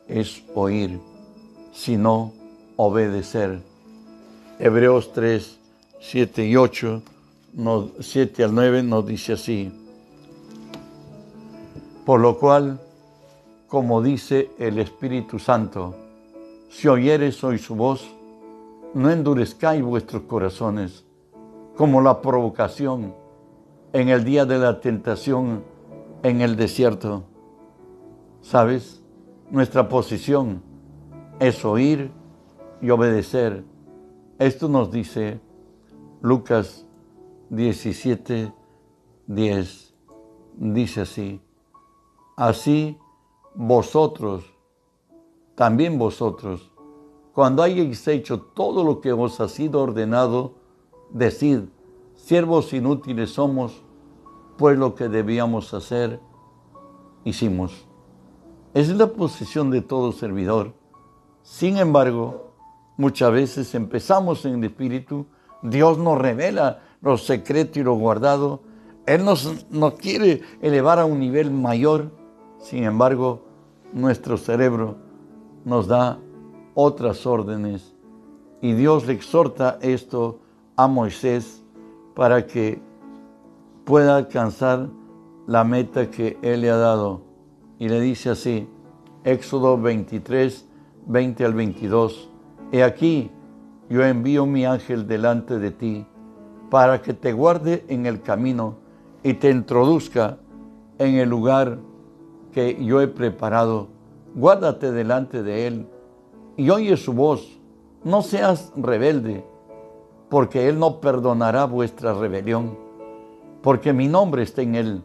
es 0.08 0.44
oír, 0.56 1.00
sino 1.72 2.34
obedecer. 2.76 3.62
Hebreos 4.58 5.14
3, 5.14 5.60
7 6.00 6.48
y 6.48 6.56
8, 6.56 7.02
7 8.00 8.44
al 8.44 8.56
9 8.56 8.82
nos 8.82 9.06
dice 9.06 9.34
así. 9.34 9.72
Por 12.06 12.20
lo 12.22 12.40
cual, 12.40 12.82
como 13.68 14.02
dice 14.02 14.50
el 14.58 14.80
Espíritu 14.80 15.38
Santo, 15.38 15.96
si 16.72 16.88
oyeres 16.88 17.44
hoy 17.44 17.60
su 17.60 17.76
voz, 17.76 18.10
no 18.96 19.12
endurezcáis 19.12 19.84
vuestros 19.84 20.24
corazones, 20.24 21.06
como 21.78 22.02
la 22.02 22.20
provocación 22.20 23.14
en 23.94 24.10
el 24.10 24.24
día 24.24 24.46
de 24.46 24.58
la 24.58 24.82
tentación 24.82 25.64
en 26.24 26.42
el 26.42 26.56
desierto. 26.56 27.29
¿Sabes? 28.42 29.04
Nuestra 29.52 29.90
posición 29.90 30.62
es 31.40 31.66
oír 31.66 32.12
y 32.82 32.90
obedecer. 32.90 33.64
Esto 34.38 34.70
nos 34.70 34.92
dice 34.92 35.42
Lucas 36.22 36.86
17, 37.50 38.54
10. 39.28 39.96
Dice 40.56 41.02
así, 41.02 41.42
así 42.36 42.98
vosotros, 43.56 44.44
también 45.56 45.98
vosotros, 45.98 46.72
cuando 47.34 47.64
hayáis 47.64 48.08
hecho 48.08 48.42
todo 48.42 48.84
lo 48.84 49.00
que 49.02 49.14
os 49.14 49.40
ha 49.40 49.48
sido 49.48 49.82
ordenado, 49.82 50.56
decid, 51.12 51.70
siervos 52.16 52.74
inútiles 52.74 53.32
somos, 53.32 53.84
pues 54.58 54.78
lo 54.78 54.96
que 54.96 55.08
debíamos 55.08 55.74
hacer, 55.74 56.20
hicimos. 57.24 57.89
Es 58.74 58.90
la 58.90 59.08
posición 59.08 59.72
de 59.72 59.82
todo 59.82 60.12
servidor. 60.12 60.74
Sin 61.42 61.78
embargo, 61.78 62.54
muchas 62.98 63.32
veces 63.32 63.76
empezamos 63.76 64.46
en 64.46 64.56
el 64.56 64.64
Espíritu, 64.66 65.26
Dios 65.62 65.98
nos 65.98 66.18
revela 66.18 66.82
lo 67.02 67.18
secreto 67.18 67.80
y 67.80 67.84
lo 67.84 67.96
guardado, 67.96 68.62
Él 69.06 69.26
nos, 69.26 69.70
nos 69.70 69.94
quiere 69.96 70.42
elevar 70.62 71.00
a 71.00 71.06
un 71.06 71.20
nivel 71.20 71.52
mayor 71.52 72.12
sin 72.60 72.84
embargo, 72.84 73.42
nuestro 73.94 74.38
cerebro 74.38 74.98
nos 75.66 75.88
da 75.88 76.20
otras 76.76 77.26
órdenes 77.26 77.96
y 78.62 78.74
Dios 78.74 79.08
le 79.08 79.14
exhorta 79.14 79.80
esto 79.82 80.40
a 80.76 80.88
Moisés 80.88 81.64
para 82.16 82.46
que 82.46 82.82
pueda 83.86 84.18
alcanzar 84.18 84.90
la 85.48 85.64
meta 85.64 86.12
que 86.12 86.38
Él 86.42 86.62
le 86.62 86.70
ha 86.70 86.76
dado. 86.76 87.22
Y 87.80 87.88
le 87.88 88.02
dice 88.02 88.30
así, 88.30 88.68
Éxodo 89.24 89.80
23, 89.80 90.68
20 91.08 91.46
al 91.46 91.54
22, 91.54 92.30
He 92.72 92.84
aquí, 92.84 93.32
yo 93.90 94.04
envío 94.06 94.46
mi 94.46 94.66
ángel 94.66 95.08
delante 95.08 95.58
de 95.58 95.72
ti 95.72 96.06
para 96.70 97.02
que 97.02 97.14
te 97.14 97.34
guarde 97.34 97.84
en 97.88 98.06
el 98.06 98.22
camino 98.22 98.76
y 99.24 99.34
te 99.34 99.50
introduzca 99.50 100.38
en 101.00 101.16
el 101.16 101.30
lugar 101.30 101.80
que 102.52 102.84
yo 102.84 103.02
he 103.02 103.08
preparado. 103.08 103.88
Guárdate 104.36 104.92
delante 104.92 105.42
de 105.42 105.66
Él 105.68 105.88
y 106.58 106.70
oye 106.70 106.96
su 106.98 107.14
voz. 107.14 107.60
No 108.04 108.22
seas 108.22 108.72
rebelde, 108.76 109.44
porque 110.30 110.70
Él 110.70 110.78
no 110.80 111.02
perdonará 111.02 111.66
vuestra 111.66 112.14
rebelión, 112.14 112.78
porque 113.64 113.94
mi 113.94 114.08
nombre 114.08 114.44
está 114.44 114.62
en 114.62 114.76
Él. 114.76 115.04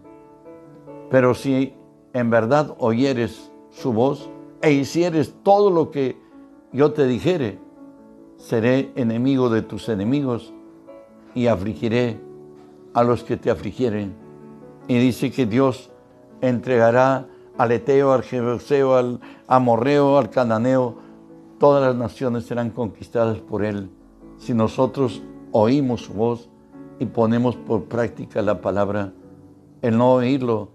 Pero 1.11 1.35
si 1.35 1.75
en 2.15 2.31
verdad 2.31 2.75
oyeres 2.79 3.53
su 3.71 3.93
voz 3.93 4.31
e 4.63 4.73
hicieres 4.73 5.35
todo 5.43 5.69
lo 5.71 5.91
que 5.91 6.17
yo 6.73 6.93
te 6.93 7.07
dijere, 7.07 7.59
seré 8.39 8.93
enemigo 8.97 9.51
de 9.51 9.61
tus 9.61 9.89
enemigos 9.91 10.55
y 11.35 11.49
afligiré 11.49 12.19
a 12.95 13.05
los 13.05 13.25
que 13.25 13.37
te 13.37 13.51
afligieren. 13.51 14.15
Y 14.89 14.99
dice 14.99 15.31
que 15.31 15.45
Dios 15.45 15.91
entregará 16.41 17.27
al 17.59 17.73
Eteo, 17.73 18.13
al 18.13 18.23
Jebuseo, 18.23 18.97
al 18.97 19.21
Amorreo, 19.47 20.17
al 20.17 20.31
Cananeo, 20.31 20.97
todas 21.59 21.83
las 21.83 21.97
naciones 21.97 22.47
serán 22.47 22.71
conquistadas 22.71 23.39
por 23.39 23.65
Él 23.65 23.91
si 24.37 24.55
nosotros 24.55 25.23
oímos 25.53 26.03
su 26.03 26.13
voz 26.13 26.49
y 26.99 27.07
ponemos 27.07 27.57
por 27.57 27.85
práctica 27.85 28.43
la 28.43 28.61
palabra. 28.61 29.13
El 29.83 29.99
no 29.99 30.15
oírlo, 30.15 30.71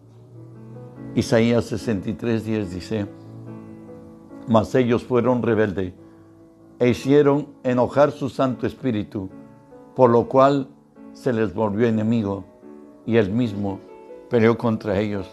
Isaías 1.15 1.65
63, 1.65 2.45
10 2.45 2.71
dice, 2.71 3.07
mas 4.47 4.75
ellos 4.75 5.03
fueron 5.03 5.41
rebeldes 5.41 5.93
e 6.77 6.89
hicieron 6.89 7.47
enojar 7.63 8.11
su 8.11 8.29
Santo 8.29 8.67
Espíritu, 8.67 9.27
por 9.95 10.11
lo 10.11 10.29
cual 10.29 10.67
se 11.13 11.33
les 11.33 11.53
volvió 11.53 11.87
enemigo 11.87 12.45
y 13.07 13.17
él 13.17 13.31
mismo 13.31 13.79
peleó 14.29 14.57
contra 14.57 14.99
ellos. 14.99 15.27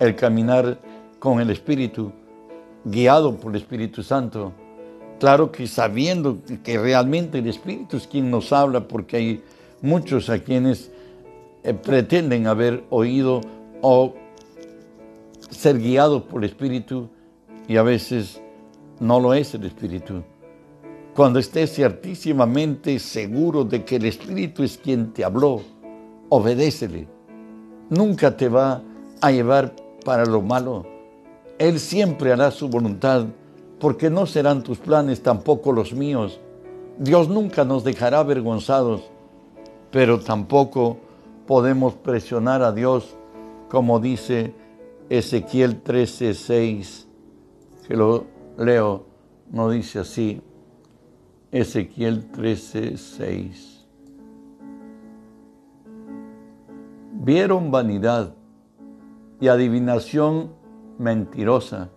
El 0.00 0.16
caminar 0.16 0.78
con 1.18 1.40
el 1.40 1.50
Espíritu, 1.50 2.10
guiado 2.84 3.36
por 3.36 3.52
el 3.52 3.60
Espíritu 3.60 4.02
Santo, 4.02 4.52
claro 5.20 5.52
que 5.52 5.66
sabiendo 5.66 6.38
que 6.64 6.78
realmente 6.78 7.38
el 7.38 7.48
Espíritu 7.48 7.98
es 7.98 8.06
quien 8.06 8.30
nos 8.30 8.50
habla, 8.50 8.88
porque 8.88 9.16
hay 9.18 9.44
muchos 9.82 10.30
a 10.30 10.38
quienes 10.38 10.90
eh, 11.64 11.74
pretenden 11.74 12.46
haber 12.46 12.82
oído 12.88 13.42
o 13.82 14.14
ser 15.52 15.78
guiados 15.78 16.22
por 16.22 16.42
el 16.42 16.50
Espíritu 16.50 17.08
y 17.68 17.76
a 17.76 17.82
veces 17.82 18.40
no 18.98 19.20
lo 19.20 19.34
es 19.34 19.54
el 19.54 19.64
Espíritu. 19.64 20.22
Cuando 21.14 21.38
estés 21.38 21.74
ciertísimamente 21.74 22.98
seguro 22.98 23.64
de 23.64 23.84
que 23.84 23.96
el 23.96 24.06
Espíritu 24.06 24.62
es 24.62 24.78
quien 24.78 25.12
te 25.12 25.24
habló, 25.24 25.60
obedécele. 26.30 27.06
Nunca 27.90 28.36
te 28.36 28.48
va 28.48 28.82
a 29.20 29.30
llevar 29.30 29.74
para 30.04 30.24
lo 30.24 30.40
malo. 30.40 30.86
Él 31.58 31.78
siempre 31.78 32.32
hará 32.32 32.50
su 32.50 32.68
voluntad, 32.68 33.26
porque 33.78 34.08
no 34.08 34.26
serán 34.26 34.62
tus 34.62 34.78
planes 34.78 35.22
tampoco 35.22 35.72
los 35.72 35.92
míos. 35.92 36.40
Dios 36.98 37.28
nunca 37.28 37.64
nos 37.64 37.84
dejará 37.84 38.20
avergonzados, 38.20 39.02
pero 39.90 40.20
tampoco 40.20 40.96
podemos 41.46 41.94
presionar 41.94 42.62
a 42.62 42.72
Dios, 42.72 43.16
como 43.68 44.00
dice 44.00 44.54
Ezequiel 45.12 45.82
13:6, 45.82 47.06
que 47.86 47.94
lo 47.94 48.24
leo, 48.56 49.04
no 49.50 49.68
dice 49.68 49.98
así. 49.98 50.40
Ezequiel 51.50 52.32
13:6. 52.32 53.86
Vieron 57.12 57.70
vanidad 57.70 58.34
y 59.38 59.48
adivinación 59.48 60.52
mentirosa. 60.98 61.90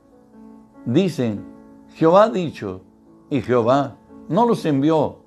Dicen, 0.86 1.46
Jehová 1.94 2.26
ha 2.26 2.30
dicho, 2.30 2.82
y 3.30 3.40
Jehová 3.40 3.96
no 4.28 4.46
los 4.46 4.66
envió. 4.66 5.20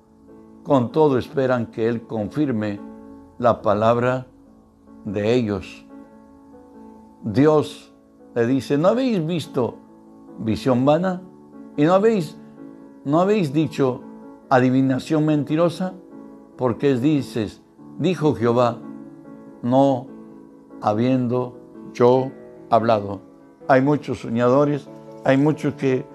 Con 0.61 0.91
todo 0.91 1.17
esperan 1.17 1.65
que 1.65 1.87
Él 1.87 2.03
confirme 2.03 2.79
la 3.39 3.63
palabra 3.63 4.27
de 5.05 5.33
ellos. 5.33 5.88
Dios 7.23 7.93
le 8.35 8.47
dice, 8.47 8.77
¿no 8.77 8.89
habéis 8.89 9.25
visto 9.25 9.75
visión 10.39 10.85
vana? 10.85 11.21
¿Y 11.75 11.83
no 11.83 11.93
habéis, 11.93 12.37
no 13.05 13.19
habéis 13.19 13.51
dicho 13.53 14.01
adivinación 14.49 15.25
mentirosa? 15.25 15.93
Porque 16.57 16.95
dices, 16.95 17.61
dijo 17.97 18.35
Jehová, 18.35 18.77
no 19.61 20.07
habiendo 20.81 21.57
yo 21.93 22.31
hablado. 22.69 23.21
Hay 23.67 23.81
muchos 23.81 24.19
soñadores, 24.19 24.87
hay 25.23 25.37
muchos 25.37 25.73
que 25.75 26.05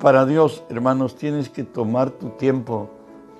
para 0.00 0.24
Dios, 0.24 0.64
hermanos, 0.70 1.16
tienes 1.16 1.48
que 1.48 1.64
tomar 1.64 2.10
tu 2.10 2.30
tiempo. 2.30 2.90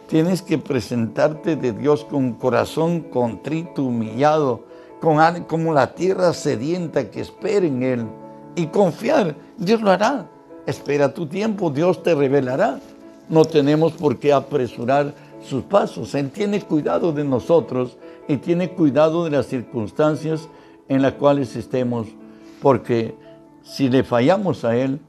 Tienes 0.08 0.42
que 0.42 0.58
presentarte 0.58 1.56
de 1.56 1.72
Dios 1.72 2.04
con 2.04 2.34
corazón 2.34 3.00
contrito, 3.00 3.84
humillado, 3.84 4.64
como 5.48 5.74
la 5.74 5.94
tierra 5.94 6.32
sedienta 6.32 7.10
que 7.10 7.20
espera 7.20 7.66
en 7.66 7.82
Él 7.82 8.06
y 8.54 8.66
confiar. 8.66 9.34
Dios 9.58 9.82
lo 9.82 9.90
hará. 9.90 10.28
Espera 10.64 11.12
tu 11.12 11.26
tiempo, 11.26 11.70
Dios 11.70 12.04
te 12.04 12.14
revelará. 12.14 12.78
No 13.28 13.44
tenemos 13.44 13.92
por 13.94 14.18
qué 14.20 14.32
apresurar 14.32 15.12
sus 15.42 15.64
pasos. 15.64 16.14
Él 16.14 16.30
tiene 16.30 16.60
cuidado 16.62 17.12
de 17.12 17.24
nosotros 17.24 17.96
y 18.28 18.36
tiene 18.36 18.70
cuidado 18.70 19.24
de 19.24 19.30
las 19.30 19.46
circunstancias 19.46 20.48
en 20.88 21.02
las 21.02 21.14
cuales 21.14 21.56
estemos, 21.56 22.06
porque 22.60 23.16
si 23.64 23.88
le 23.88 24.04
fallamos 24.04 24.64
a 24.64 24.76
Él, 24.76 25.00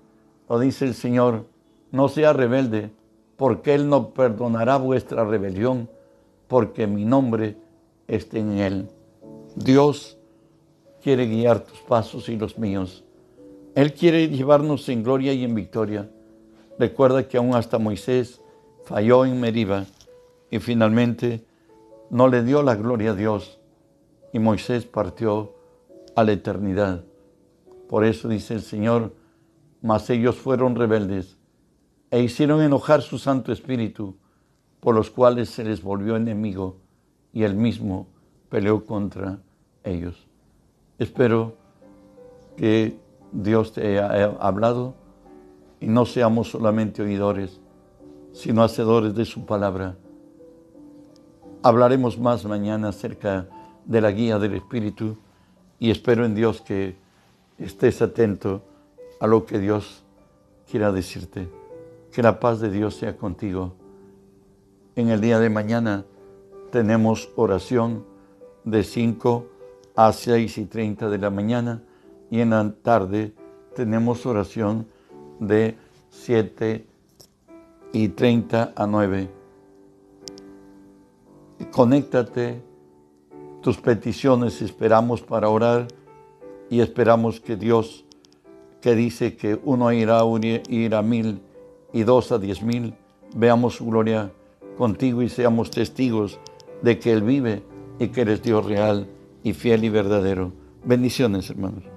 lo 0.50 0.58
dice 0.58 0.86
el 0.86 0.96
Señor, 0.96 1.46
no 1.92 2.10
sea 2.10 2.34
rebelde, 2.34 2.90
porque 3.38 3.76
Él 3.76 3.90
no 3.90 4.10
perdonará 4.10 4.78
vuestra 4.78 5.24
rebelión, 5.24 5.88
porque 6.48 6.88
mi 6.88 7.06
nombre 7.06 7.58
esté 8.08 8.40
en 8.40 8.58
Él. 8.58 8.90
Dios 9.56 10.18
quiere 11.04 11.28
guiar 11.28 11.60
tus 11.60 11.80
pasos 11.80 12.28
y 12.30 12.38
los 12.38 12.58
míos. 12.58 13.04
Él 13.76 13.94
quiere 13.94 14.30
llevarnos 14.30 14.90
en 14.90 15.04
gloria 15.04 15.34
y 15.34 15.44
en 15.44 15.54
victoria. 15.54 16.10
Recuerda 16.80 17.28
que 17.28 17.38
aún 17.38 17.56
hasta 17.56 17.78
Moisés 17.78 18.42
falló 18.86 19.26
en 19.26 19.40
Meriba 19.40 19.86
y 20.50 20.60
finalmente 20.60 21.46
no 22.10 22.28
le 22.28 22.44
dio 22.44 22.64
la 22.64 22.76
gloria 22.76 23.12
a 23.12 23.16
Dios 23.16 23.60
y 24.32 24.40
Moisés 24.40 24.86
partió 24.86 25.56
a 26.16 26.24
la 26.24 26.32
eternidad. 26.32 27.04
Por 27.88 28.06
eso 28.06 28.28
dice 28.28 28.56
el 28.56 28.62
Señor, 28.62 29.14
mas 29.82 30.10
ellos 30.10 30.36
fueron 30.36 30.76
rebeldes 30.76 31.38
e 32.10 32.22
hicieron 32.22 32.62
enojar 32.62 33.02
su 33.02 33.20
Santo 33.20 33.52
Espíritu, 33.52 34.18
por 34.80 34.96
los 34.96 35.10
cuales 35.10 35.50
se 35.50 35.64
les 35.64 35.82
volvió 35.82 36.16
enemigo 36.16 36.78
y 37.32 37.44
él 37.44 37.56
mismo 37.56 38.13
peleó 38.54 38.86
contra 38.86 39.40
ellos. 39.84 40.28
Espero 41.00 41.56
que 42.56 42.96
Dios 43.32 43.74
te 43.74 44.00
haya 44.00 44.38
hablado 44.40 44.94
y 45.80 45.88
no 45.88 46.06
seamos 46.06 46.52
solamente 46.52 47.02
oidores, 47.02 47.60
sino 48.32 48.62
hacedores 48.62 49.16
de 49.16 49.26
su 49.26 49.48
palabra. 49.48 49.96
Hablaremos 51.64 52.20
más 52.20 52.46
mañana 52.46 52.90
acerca 52.90 53.48
de 53.86 54.02
la 54.02 54.12
guía 54.12 54.38
del 54.38 54.54
Espíritu 54.54 55.18
y 55.80 55.90
espero 55.90 56.24
en 56.24 56.36
Dios 56.36 56.62
que 56.62 56.96
estés 57.58 58.04
atento 58.04 58.62
a 59.20 59.26
lo 59.26 59.48
que 59.48 59.58
Dios 59.58 60.04
quiera 60.70 60.92
decirte. 60.92 61.50
Que 62.12 62.22
la 62.22 62.40
paz 62.40 62.60
de 62.60 62.70
Dios 62.70 62.94
sea 62.94 63.18
contigo. 63.18 63.74
En 64.96 65.10
el 65.10 65.22
día 65.22 65.40
de 65.40 65.50
mañana 65.50 66.06
tenemos 66.70 67.32
oración 67.36 68.13
de 68.64 68.84
5 68.84 69.48
a 69.96 70.12
6 70.12 70.58
y 70.58 70.66
30 70.66 71.10
de 71.10 71.18
la 71.18 71.30
mañana 71.30 71.84
y 72.30 72.40
en 72.40 72.52
la 72.52 72.74
tarde 72.82 73.34
tenemos 73.76 74.26
oración 74.26 74.88
de 75.40 75.78
7 76.10 76.86
y 77.92 78.08
30 78.10 78.74
a 78.76 78.88
9 78.88 79.44
conéctate, 81.72 82.62
tus 83.62 83.78
peticiones 83.78 84.62
esperamos 84.62 85.22
para 85.22 85.50
orar 85.50 85.88
y 86.70 86.82
esperamos 86.82 87.40
que 87.40 87.56
Dios, 87.56 88.06
que 88.82 88.96
dice 88.96 89.36
que 89.36 89.60
uno 89.64 89.92
irá 89.92 90.20
a, 90.20 90.26
ir 90.70 90.96
a 90.96 91.02
mil 91.02 91.42
y 91.92 92.04
dos 92.04 92.32
a 92.32 92.38
diez 92.38 92.62
mil, 92.62 92.94
veamos 93.36 93.76
su 93.76 93.86
gloria 93.86 94.32
contigo 94.78 95.22
y 95.22 95.30
seamos 95.30 95.72
testigos 95.72 96.40
de 96.82 97.00
que 97.00 97.12
Él 97.12 97.24
vive 97.24 97.64
y 98.00 98.08
que 98.10 98.22
eres 98.22 98.42
Dios 98.42 98.66
real 98.66 99.08
y 99.44 99.54
fiel 99.54 99.84
y 99.84 99.90
verdadero. 99.90 100.54
Bendiciones, 100.86 101.50
hermanos. 101.50 101.93